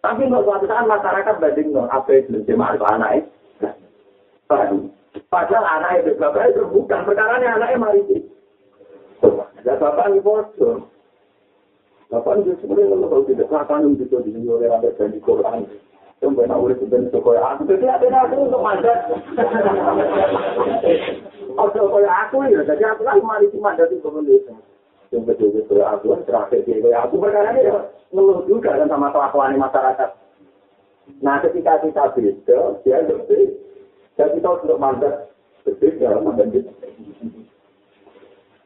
[0.01, 4.89] Tapi nggak suatu saat masyarakat banding no, apa itu cuma itu anak itu.
[5.29, 8.21] Padahal anak itu bapak itu bukan perkara ini anaknya mari sih.
[9.61, 10.89] Ya bapak ini bocor.
[12.09, 15.69] Bapak ini sebenarnya kalau tidak kapan itu di oleh ada di Quran.
[16.21, 19.09] Yang benar oleh sebenarnya sekolah aku jadi aku untuk mandat.
[21.57, 24.53] Oh, sekolah aku ya, jadi aku kan mari mandat itu kemudian.
[25.11, 27.67] yang betul-betul aku terakhir di aku perkara ini
[28.15, 30.09] ngeluh juga kan sama kelakuan masyarakat.
[31.19, 33.59] Nah ketika kita beda, dia lebih
[34.15, 35.35] dan kita untuk mandat
[35.67, 36.71] berbeda mandat kita.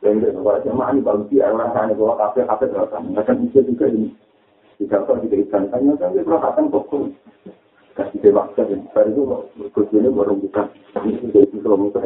[0.05, 3.59] Dan itu kalau jemaah ini bagus ya orang sana bahwa kafe kafe terasa, akan bisa
[3.65, 4.13] juga ini.
[4.75, 7.07] Kok tidak ikan tanya kan dia perhatian pokok.
[7.95, 9.23] Kasih dia waktu dan baru itu
[9.71, 10.67] kucingnya baru buka.
[10.99, 11.99] Ini jadi belum itu.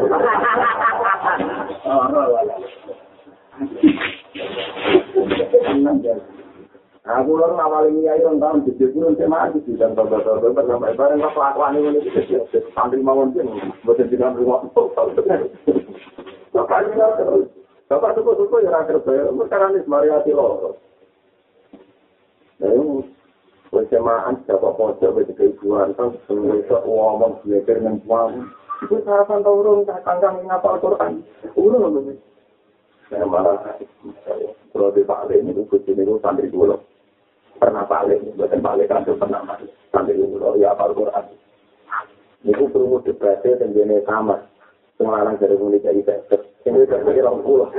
[7.09, 10.45] Aku lalu awal ini ayo tahun di sini pun saya maju di dan bapak bapak
[10.45, 12.38] bapak sampai bareng apa kelakuan ini ini
[12.78, 13.49] santri mawon pun
[13.82, 14.61] buat tidak rumah.
[16.53, 17.49] Bapak ini terus
[17.89, 20.78] bapak suku suku yang akhir saya sekarang ini variasi loh.
[22.60, 23.07] Nah ini
[23.72, 28.43] bersamaan siapa pojok bagi keibuan kan semua ngomong belajar dengan suami.
[28.84, 31.24] Itu sarapan turun kangkang ngapal Quran.
[31.55, 32.03] Urung loh
[33.10, 33.80] Saya malah
[34.70, 36.78] kalau di Pak ini itu kucing itu santri dulu.
[37.57, 39.74] Pernah balik, bukan balik kan pernah balik.
[39.89, 41.26] Santri dulu ya apal Quran.
[42.45, 44.47] Ini perlu depresi dan jenis kamar.
[44.95, 46.39] Semua orang dari mulai jadi better.
[46.68, 47.72] Ini dari orang pulau.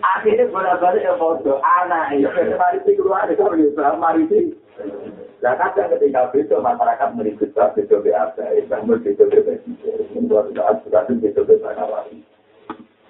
[0.00, 3.28] Akhirnya bolak-balik ya foto anak itu mari sih keluar
[4.00, 4.44] mari sih.
[5.40, 11.48] Nah kadang ketika besok masyarakat merikut besok biasa, bangun besok presiden, luar biasa, sudah besok
[11.48, 12.20] besok nawari.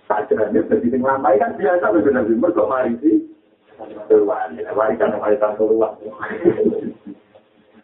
[0.07, 3.27] Sajarannya presiden lamai kan biasa benar-benar mereka mari sih.
[4.07, 4.47] Keluar,
[4.79, 5.99] warisan warisan keluar.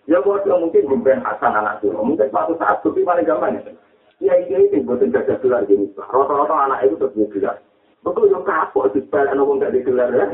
[0.07, 3.75] Ya buat mungkin bukan Hasan anak dulu, mungkin suatu saat tapi paling gampang ya.
[4.23, 5.91] Ya ini buat jaga gelar gini.
[5.99, 7.57] Rata-rata anak itu tetap gelar.
[8.07, 10.25] Betul yang kapok di spell anak nggak digelar ya.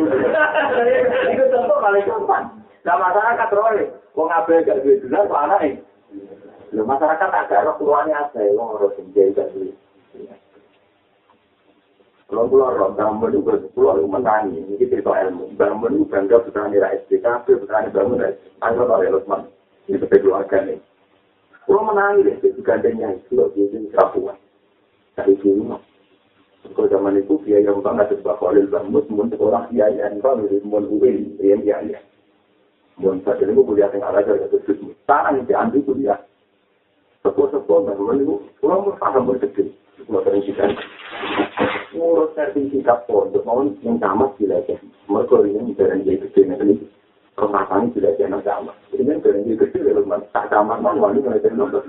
[1.32, 2.61] Itu contoh paling gampang.
[2.82, 3.86] Nah masyarakat roy,
[4.18, 5.78] wong abe gak duwe gelar kok ini.
[6.74, 9.70] Lho masyarakat agak roh keluarnya ada, wong harus menjadi gak duwe.
[12.26, 15.52] Kalau pulau roh, bangun itu pulau menangi, ini cerita ilmu.
[15.54, 18.24] Bangun itu bangga putra nira SDKP, putra nira bangun,
[18.64, 19.46] angkat oleh Lutman.
[19.86, 20.80] Ini sebagai keluarga nih.
[21.68, 24.34] Pulau menangi deh, itu gandengnya itu loh, jadi kerapuan.
[25.14, 25.76] Dari dulu,
[26.72, 30.88] kalau zaman itu biaya utang ada sebuah kolil bangun, mun sekolah biaya, entah dari mun
[30.88, 32.00] UIN, biaya biaya.
[33.00, 34.92] Mun saat ini kuliah yang ada jadi sesuatu.
[35.04, 36.18] Sekarang ini diambil kuliah.
[37.24, 39.70] Sepuh-sepuh bangun itu, pulau mau paham bersedih.
[40.04, 40.66] Pulau sering kita.
[41.92, 44.80] Ngurus sertifikat pondok, mau yang sama belajar.
[45.06, 46.74] Mereka ini bisa jadi gede nanti.
[47.38, 48.72] Kemasannya belajar yang sama.
[48.92, 51.84] Ini kan jadi gede, lalu tak sama, mau wali belajar nomor.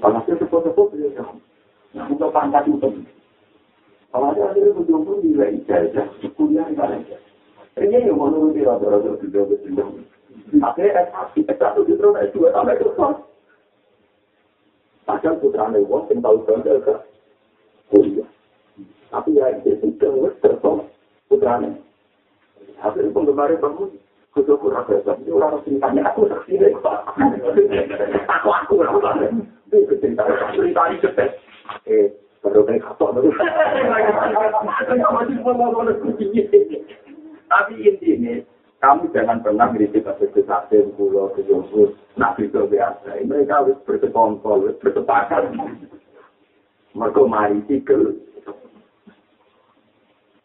[0.00, 1.26] Kalau sepuh-sepuh belajar.
[1.94, 2.90] Nah, untuk pangkat itu
[4.14, 6.06] Kalau ada akhirnya berjumpa di ijazah,
[6.38, 7.02] kuliah di mana
[7.74, 9.84] Ini yang menurut dia rata-rata sudah berjumpa.
[10.62, 13.16] Akhirnya S1, S1 justru S2 sampai ke kelas.
[15.04, 16.94] Padahal putra Newon yang tahu bangga ke
[17.90, 18.28] kuliah.
[19.10, 20.86] Tapi ya itu juga tertolak
[21.26, 21.82] putra Newon.
[22.78, 23.90] Akhirnya penggemarnya bangun.
[24.34, 26.74] Kudu kurang besar, ini orang ceritanya aku saksi deh.
[26.74, 26.90] Aku,
[28.50, 29.26] aku, aku, aku.
[29.70, 31.38] Itu cerita, cerita ini cepat.
[31.86, 32.10] Eh,
[32.42, 33.30] baru kayak kapok baru.
[37.48, 38.34] Tapi intinya,
[38.84, 43.24] kamu jangan pernah ngiritik asosiasi pulau kejumur nabi itu biasa.
[43.24, 45.48] Mereka harus bersekongkol, harus bersepakat.
[46.92, 48.20] Mereka mari sikil.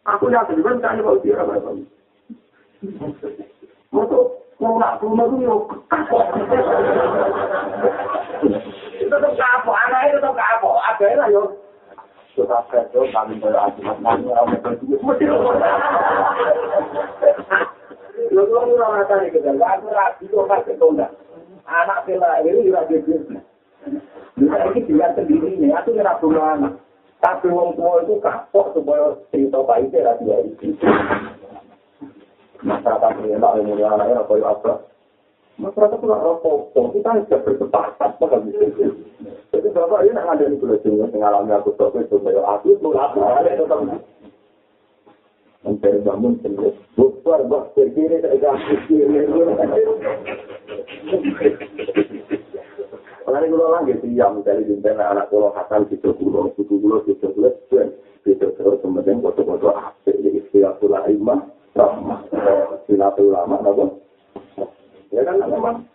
[0.08, 1.76] Aku yakin kan tanya kalau dia apa
[3.94, 4.20] Mereka
[4.58, 6.26] mau nak rumah itu yuk kapok.
[9.10, 10.76] Tuh kapok, anaknya itu tuh kapok.
[10.80, 11.69] Ada lah yuk.
[12.40, 12.64] Bisa
[27.20, 30.72] tapi wong tua itu kapok supaya cerita baik ya dia itu
[32.64, 34.74] masyarakat ini tak ilmu anaknya apa apa
[35.60, 39.19] masyarakat itu nggak rokok kita harus bersepakat Jadi
[39.80, 43.20] bapak ini nak ada di pulau Jawa mengalami aku tahu itu saya aku itu apa
[43.40, 43.80] ada tetap
[45.64, 48.52] mencari bangun sendiri bukan bah terkiri tak ada
[48.92, 49.24] kiri
[53.30, 57.14] Kalau ini kalau lagi siang, misalnya jumpa anak pulau Hasan di pulau, suku pulau di
[57.14, 57.94] pulau, dan
[58.26, 61.46] itu terus kemudian foto-foto asik, jadi istilah imah,
[61.78, 62.26] rahmah,
[62.90, 63.86] silatul ulama, apa?
[65.14, 65.86] Ya kan memang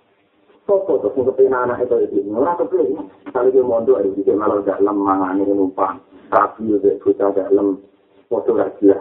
[0.65, 3.05] Sopo tuh untuk anak itu itu orang kepilih.
[3.29, 6.01] Kali dia mondok itu dia malah gak lem mangan ini numpang.
[6.33, 7.85] Tapi kita gak lem
[8.35, 8.99] foto lagi lah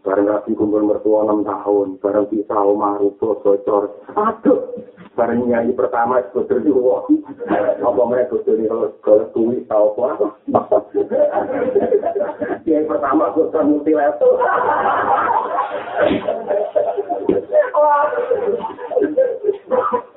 [0.00, 3.92] bareng rapi kumpul mertua enam tahun bareng pisah omah rupo bocor.
[4.16, 4.72] Aduh
[5.12, 7.04] bareng nyanyi pertama sebetulnya wah.
[7.84, 10.32] Apa mereka sebetulnya kalau kuwi tahu apa?
[12.64, 14.32] Yang pertama bocor multilevel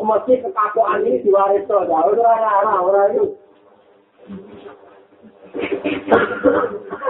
[0.06, 3.26] Mesti kekakuan ini diwaris orang-orang, orang itu.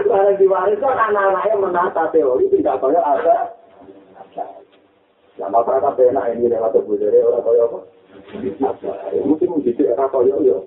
[0.06, 3.38] Karena diwaris kan anak-anaknya menata teori tidak kaya ada.
[5.36, 7.80] Ya masyarakat enak ini lewat budaya orang kaya apa?
[9.26, 10.58] Mungkin mesti era kaya ya.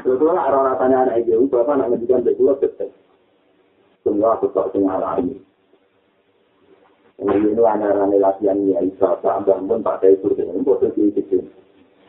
[0.00, 2.90] Betul lah orang rasanya anak itu, bapak nak ngedikan bekulah betul.
[4.00, 5.36] Semua aku tak ini.
[7.20, 11.44] Ini itu anak-anak latihan ya, Isa, tak bangun, tak kayak itu, ini posisi itu.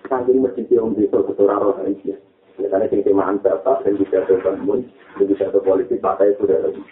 [0.08, 2.16] Saking masjid yang bisa roh Indonesia.
[2.62, 4.86] Misalnya temaan bapak dan bisa bangun,
[5.18, 6.86] dan bisa politik, partai itu sudah lebih.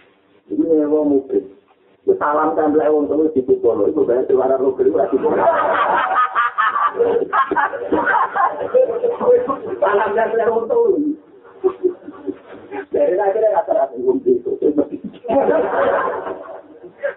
[0.49, 1.45] Ini memang mungkin.
[2.09, 5.17] Itu salam tempel wong terus di Kupolo, itu banyak suara lo kedua di
[9.77, 10.97] Salam tempel wong terus.
[12.89, 14.57] Dari akhirnya rata-rata wong itu.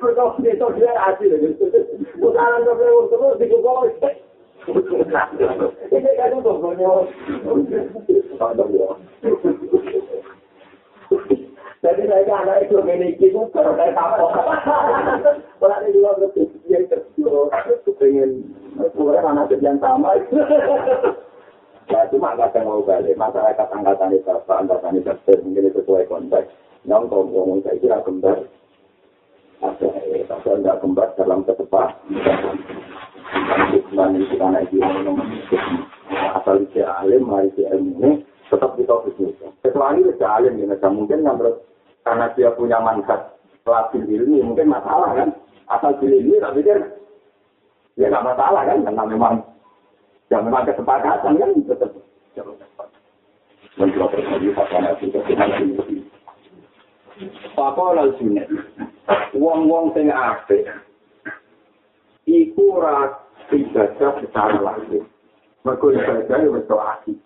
[0.04, 1.30] Mereka itu dia hasil.
[2.20, 3.88] Salam tempel wong terus di Kupolo.
[4.62, 4.94] Itu
[11.82, 14.30] Jadi saya anak itu memiliki itu kalau saya tahu.
[15.58, 16.86] Kalau ada dua betul yang
[17.50, 18.46] aku pengen
[18.94, 20.14] keluar anak yang sama.
[21.90, 26.54] Ya cuma nggak mau balik masyarakat angkatan itu apa angkatan itu mungkin sesuai konteks.
[26.86, 28.38] Yang kalau ngomong saya kira kembar,
[29.62, 29.88] ada
[30.62, 31.90] nggak kembar dalam ketepat.
[33.72, 34.36] Itu itu
[36.32, 38.20] asal itu alim, mari itu ilmu
[38.52, 39.32] tetap kita bisnis.
[39.64, 41.40] Kecuali itu alim ya, mungkin yang
[42.02, 45.30] karena dia punya manfaat pelajar ilmi mungkin masalah kan.
[45.70, 46.76] Asal pilih ini tapi dia
[47.96, 49.34] ya nggak masalah kan karena memang
[50.28, 51.90] ya memang kesepakatan kan tetap
[53.80, 55.18] mencoba terjadi pasangan itu
[57.56, 58.48] Pakola sunnah.
[59.32, 60.66] Wong-wong sing apik
[62.32, 63.12] iku ora
[63.52, 65.04] ibadah secara langsung.
[65.62, 67.18] Mergo ibadah ya wis asik.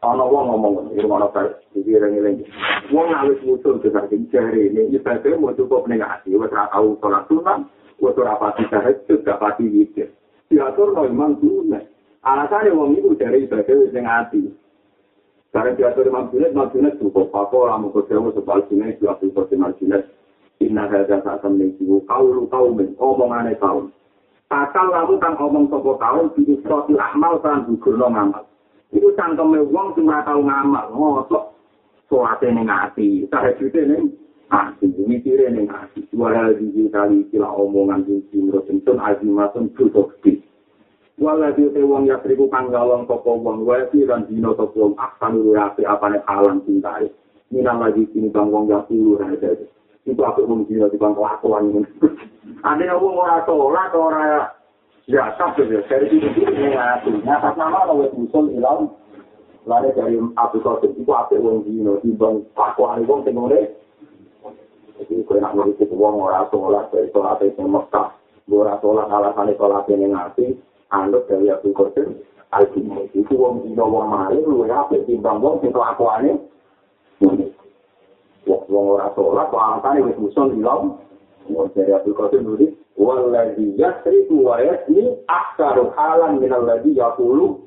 [0.00, 2.44] Ana wong ngomong ngono kae iki rene
[2.92, 7.24] Wong awis mutul dengan jare ini ibadah mau cukup ning ati, wis ora tau salat
[7.28, 7.60] sunat,
[8.00, 10.08] wis ora pati tahajud, gak pati wikir.
[10.48, 11.84] Diatur no imam sunat.
[12.24, 14.40] Alasannya wong iku jare ibadah wis ning ati.
[15.52, 17.28] Karena diatur imam sunat, imam sunat cukup.
[17.34, 20.02] Apa orang mau kesewa sebal sunat, diatur imam sunat.
[20.56, 23.92] Inna hadza sa'atan min siwu qawlu qaumin omongane kaum.
[24.46, 28.46] Asal lalu kan omong sopo kaum di soti amal kan gugurno ngamal.
[28.94, 31.50] Iku cangkeme wong sing ora tau ngamal, ngosok
[32.06, 34.14] soate ning ati, tahajute ning
[34.46, 36.06] ati, mikire ning ati.
[36.14, 40.38] Wala di kali kila omongan sing simro sentun azimatun kutoki.
[41.18, 45.42] Wala di te wong yatriku kang galong sopo wong wesi dan dino sopo wong aksan
[45.42, 47.10] ulu yapi apane halang cintai.
[47.50, 49.58] Minang lagi sini bang wong yapi raja.
[50.06, 51.82] Itu aku wong dino di bang kelakuan ini.
[52.62, 54.54] Ada yang wong ora sholat, ora
[55.10, 55.82] zakat gitu.
[55.90, 57.26] Dari itu ini ngatur.
[57.26, 58.94] Ngatas nama kalau usul ilang.
[59.66, 63.74] Lalu dari Abu Qasim itu apa wong dino timbang pakuan wong tengore.
[64.96, 68.14] Jadi kau nak ngurusi wong ora sholat, dari sholat itu Mekah.
[68.46, 70.54] Ora sholat alasan sholat ini ngerti.
[70.86, 72.22] Dari Abu Qasim.
[72.54, 76.38] Alkimah itu wong dino wong mari lu ya apa timbang wong sing kelakuannya.
[78.46, 81.02] Wong ora sholat, alasan itu usul ilang.
[81.50, 87.60] Wong dari Abu Qasim nulis waladhi yasriku wa yasmi aksaru halan minal ladhi yakulu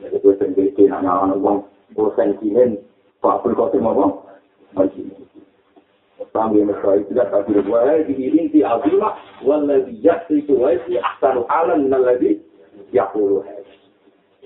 [0.00, 1.58] jadi gue sendiri nanya orang uang
[1.92, 2.80] gue sentimen
[3.20, 4.04] Pak Abdul Qasim apa?
[6.30, 9.12] Sambil mesra itu dah tapi gue di azimah
[9.44, 12.40] waladhi yasriku wa yasmi aksaru halan minal ladhi
[12.96, 13.44] yakulu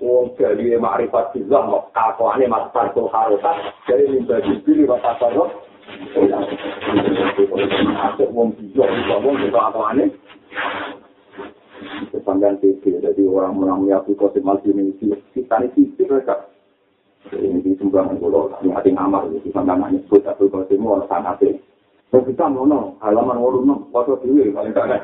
[0.05, 5.65] Wong jadi ma'rifat billah mau kakuannya mas tarkul harokat jadi minta dipilih bapak sarok
[8.05, 10.09] Asik wong bijak, bisa wong bisa apa aneh.
[12.09, 14.97] Sepandang TV, jadi orang menang Abu Qasim al-Jini
[15.37, 16.49] kita ini sisi mereka.
[17.33, 21.61] Ini di sumbangan pulau, ini hati ngamar, di pandangan nyebut Abu Qasim orang sanate.
[22.15, 25.03] Mau kita mau no, halaman waru no, foto dulu, paling tak ada.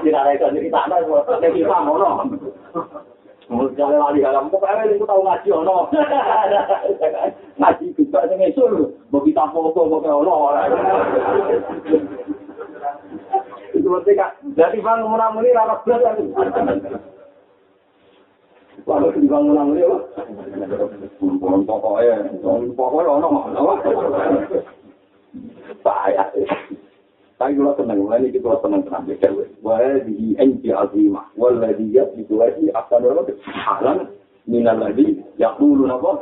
[0.00, 0.96] Tidak ada itu, kita ada,
[1.44, 2.24] kita mau no.
[3.52, 5.92] Mau jalan lali dalam, pokoknya ini tahu ngaji ono.
[7.60, 10.36] Ngaji juga sing esul, mau kita foto pokoknya ono.
[13.76, 17.12] Itu berarti kak, jadi bang murah-murah rapat belas.
[18.84, 20.02] Walau di bang murah-murah,
[21.64, 22.16] pokoknya,
[22.76, 23.72] pokoknya ono ono.
[25.80, 26.24] Bahaya.
[27.36, 29.28] Tapi kalau senang, mulai ini kalau senang tenang ya,
[29.60, 29.76] wah
[30.08, 33.28] di NG azimah, wala di ya di dua di akan berapa?
[33.44, 34.08] Halan
[34.48, 36.16] minal lagi yang dulu napa?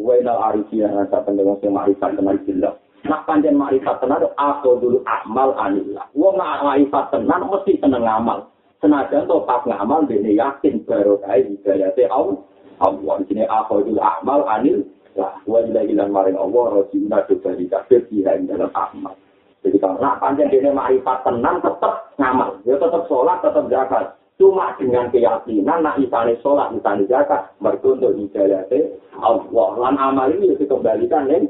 [0.00, 2.72] Wa inal arifiyah nasa pendengar yang marifat tenan jelas.
[3.04, 6.08] Nak panjang marifat tenan aku dulu amal anillah.
[6.16, 8.48] Wong marifat tenan mesti seneng amal.
[8.82, 12.42] Senajan to pas ngamal dene yakin baru kae hidayate Allah.
[12.82, 14.82] Allah aku dulu amal anil
[15.14, 19.14] lah wa ilahi lan maring Allah rajina dari kabeh ing dalam amal.
[19.62, 22.58] Jadi kalau nak panjang dene marifat tenan tetep ngamal.
[22.66, 24.18] Ya tetep sholat, tetep zakat.
[24.34, 29.68] Cuma dengan keyakinan, nak isane sholat, isane zakat, mereka untuk hidayate Allah.
[29.78, 31.46] Lan amal ini dikembalikan, nih.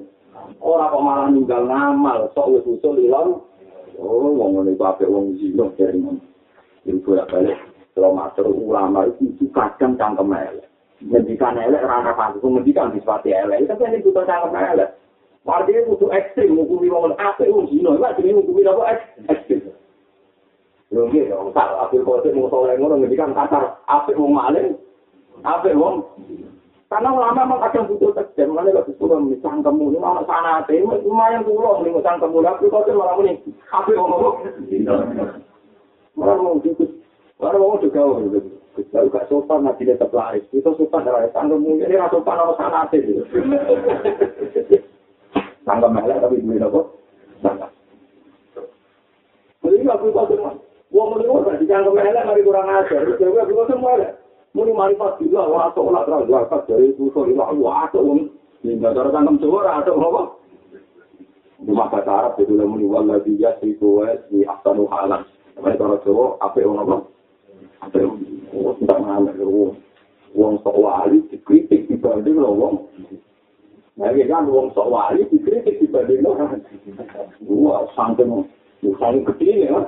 [0.61, 3.41] Orang kok malah ninggal ngamal, sok wis usul ilang.
[3.97, 5.33] Oh, wong ngene apik wong
[5.79, 6.01] dari
[7.03, 7.59] bolak balik.
[7.93, 10.67] Kalau matur ulama itu kadang cangkem elek.
[11.03, 13.69] Ngendikan elek ora ana pangku, ngendikan disipati elek.
[13.69, 14.91] Tapi ini butuh cangkem elek.
[15.43, 17.99] Artinya butuh ekstrim, ngukumi wong apik wong zino.
[17.99, 18.83] Itu artinya ngukumi apa
[19.29, 19.61] ekstrim.
[20.93, 24.77] Lho nggih, tak akhir kok mau soleh ngono ngendikan kasar, apik wong maling,
[25.41, 26.05] apik wong
[26.93, 31.41] karena ulama memang kadang butuh tegas, makanya kalau disuruh misang kamu, ini mau sana, lumayan
[31.41, 33.41] pulau, ini misang kamu, tapi kau tuh malah ini,
[33.73, 35.41] apa yang ngomong?
[36.13, 36.85] Ngomong gitu,
[37.41, 38.01] malah ngomong juga,
[38.93, 42.81] kalau gak sopan nanti dia terlaris, itu sopan dari kamu, ini rasa sopan sama sana,
[42.93, 43.25] gitu.
[45.63, 46.81] Tangga melek tapi duit apa?
[47.41, 47.67] Tangga.
[49.63, 50.59] Jadi aku kau tuh,
[50.93, 53.09] Wong muni ora dicangkem elek mari kurang ajar.
[53.17, 54.13] Dewe aku semua elek.
[54.53, 58.29] Muni marifat juga ora tok ora terang zakat dari kuso ila wa atok wong.
[58.61, 60.23] Hingga cara cangkem Jawa ora atok apa?
[61.65, 65.25] Cuma bahasa Arab itu lah muni wala biya siku wa si ahsanu halan.
[65.63, 66.97] Mari cara Jawa apa wong apa?
[67.87, 67.99] Apa
[68.51, 69.79] wong tak ngamek wong.
[70.35, 72.75] Wong sok wali dikritik dibanding lo wong.
[73.95, 76.35] Nah, kan wong sok wali dikritik dibanding lo.
[77.47, 78.27] Wah, santai
[78.83, 79.79] Misalnya gede ya,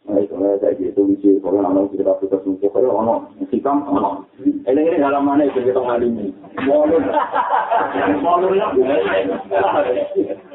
[0.00, 4.24] Nah, itu saya gitu, misi, kalau anak kita kita suci, kalau anak sikam, anak.
[4.40, 6.32] Ini ini dalam mana itu kita ngalimi.
[6.64, 7.04] Molur,
[8.24, 8.74] molurnya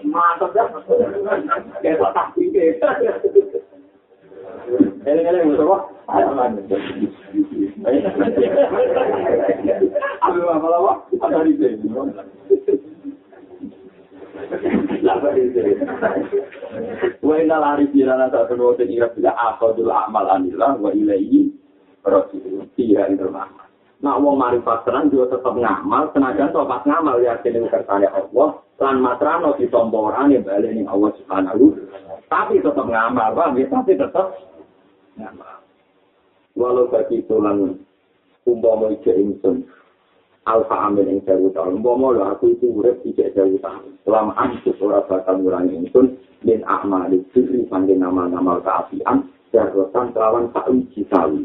[0.01, 0.65] mantap ya.
[1.77, 2.81] Kita tak pikir.
[5.05, 5.77] Ini musuh apa?
[10.25, 10.93] Aduh, apa apa?
[11.21, 11.85] Ada di sini.
[17.21, 21.53] Wa inna lari birana tak terus ira bila akhadul amal anillah wa ilaihi
[22.01, 22.65] rasul.
[22.75, 23.29] Iya itu
[24.03, 28.59] Nak wong marifat tenan juga tetap ngamal, tenaga to pas ngamal yakin ing kersane Allah,
[28.77, 31.73] lan matrano ditomporane bali ning Allah Subhanahu.
[32.27, 34.54] Tapi tetap ngamal, Pak, tapi tetap.
[36.55, 37.75] Walau bagi tulan
[38.47, 39.67] umpama ijek insun,
[40.47, 41.83] alfa amin ing sewu tahun.
[41.83, 43.99] Bomo lho aku itu urip tidak sewu tahun.
[44.07, 46.15] Selama antus ora bakal ngurangi ingsun
[46.45, 51.43] min ahmali sirri sangge nama-nama keapian jarotan kelawan tak uji sawi.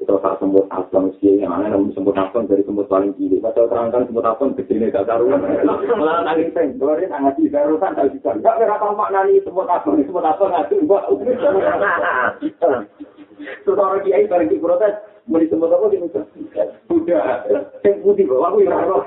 [0.00, 3.36] Itu tak semut asam sih yang mana namun semut asam dari semut paling kiri.
[3.36, 5.44] Pasal terangkan semut asam kecil ini gak karuan.
[5.92, 8.32] Malah tanggung teng, kemarin sangat di jarotan tak bisa.
[8.40, 10.80] Gak berapa makna nih semut asam, semut asam nggak tuh.
[13.40, 14.96] Terus orang kiai bareng di protes,
[15.28, 16.20] mau disebut apa gitu?
[16.92, 17.44] Udah,
[17.84, 19.00] yang putih kok, aku yang roh.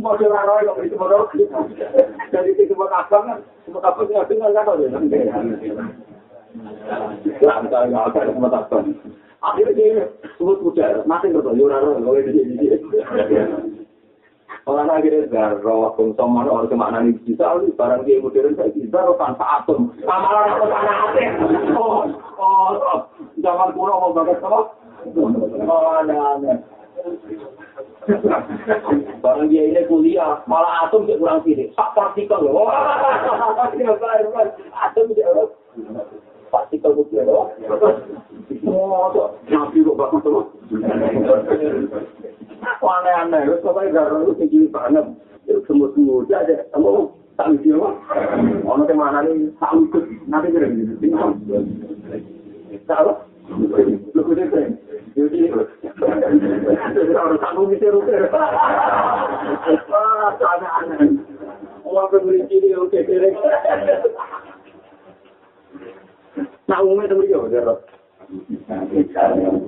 [0.00, 1.24] Mau dia roh, kok disebut roh.
[2.32, 4.68] Jadi disebut abang kan, disebut abang nggak dengar kan?
[9.42, 10.06] Akhirnya dia
[10.38, 12.78] sebut kuda, mati tahu, yura roh, kalau ini
[14.62, 19.90] Orang akhirnya darah, konsum mana orang kemana barang dia modern saya bisa, tanpa atom.
[20.06, 21.24] Sama orang tanah hati.
[21.74, 22.06] Oh,
[22.38, 23.02] oh,
[23.42, 24.70] jangan kurang mau banget sama.
[25.66, 26.62] Oh, aneh-aneh.
[29.18, 31.74] Barang dia ini kuliah, malah atom dia kurang sini.
[31.74, 32.70] Sak partikel loh.
[34.78, 35.26] Atom dia
[36.54, 37.50] partikel itu loh.
[38.62, 40.46] Oh, nabi kok bagus tuh.
[42.62, 42.86] Aku
[44.70, 45.06] banget.
[45.42, 47.90] Itu semut-semut aja, kamu tak lucu apa?
[48.62, 49.98] Ono ke mana nih, tak lucu,
[50.30, 51.02] nanti kira gitu.
[52.86, 53.26] Salah?
[53.50, 54.78] Lu kudu keren.
[55.18, 58.30] Jadi, jadi orang kamu bisa rupiah.
[59.90, 61.20] Wah, aneh-aneh.
[61.82, 63.34] Orang pembeli ciri, oke, keren.
[66.70, 67.82] Nah, umumnya temen dia, udah.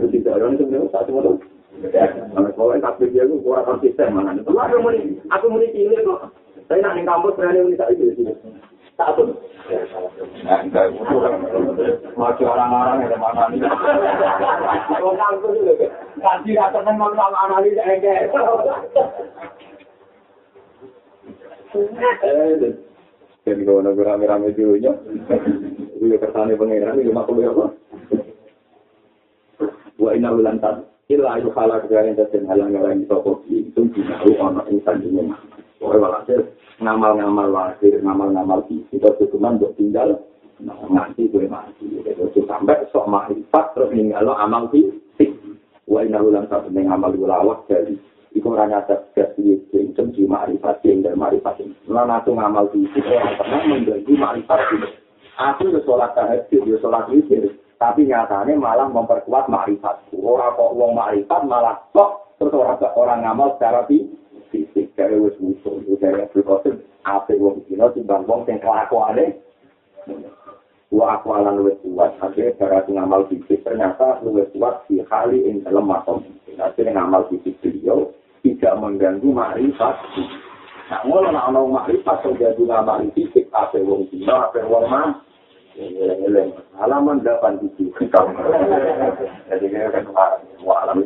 [0.09, 1.35] Tidak, orang itu benar, satu motor.
[2.55, 4.33] Kalau tapi dia itu kurang konsisten mana.
[4.39, 4.95] Itu aku mau
[5.35, 6.31] aku mau ini kok.
[6.65, 8.25] Saya nak di kampus berani ini tak itu sih.
[8.97, 9.37] Tak pun.
[12.15, 13.61] Baca orang-orang yang mana nih?
[15.03, 15.75] Orang itu dulu.
[21.75, 22.69] Nanti.
[22.71, 22.75] Eh,
[23.45, 24.95] jadi kalau nak rame-rame dulu nya,
[25.99, 27.65] itu ya kersane pengiran itu makhluk apa?
[29.99, 34.63] Wa inna ulantan illa ayu halak dari yang halang halang itu kok itu dinahu ono
[34.71, 35.29] insan ini.
[35.77, 36.41] Pokoknya walhasil
[36.81, 40.25] ngamal-ngamal lahir, ngamal-ngamal fisik, itu cuma untuk tinggal
[40.65, 42.01] nah, mati gue mati.
[42.01, 45.35] Itu sampai sok makrifat terus ninggal amal fisik.
[45.85, 48.01] Wa inna ulantan dengan amal ulawah dari
[48.35, 52.67] iku ora nyadar gas iki sing di makrifat sing dari makrifat sing lan aku ngamal
[52.75, 54.89] di sini ora pernah mengganggu makrifat ini
[55.39, 60.99] aku yo salat tahajud yo salat witir tapi nyatanya malah memperkuat makrifat ora kok wong
[60.99, 64.91] makrifat malah kok terus ora orang ngamal secara fisik.
[64.95, 66.47] Kare wis musuh dari Abdul
[67.03, 69.43] apik wong dino timbang wong sing kelakuane
[70.95, 72.15] wa aku alan luwes kuat.
[72.23, 76.23] Akhirnya cara ngamal fisik ternyata luwes kuat di kali ing dalam makom.
[76.55, 78.15] Akhirnya ngamal fisik beliau
[78.47, 79.97] tidak mengganggu makrifat.
[80.85, 85.19] Nah, ngono nak ana makrifat sing jadi ngamal fisik ape wong dina ape wong mah.
[86.79, 87.91] Halaman 8 di
[89.51, 90.07] Jadi kan
[90.63, 91.03] wa alam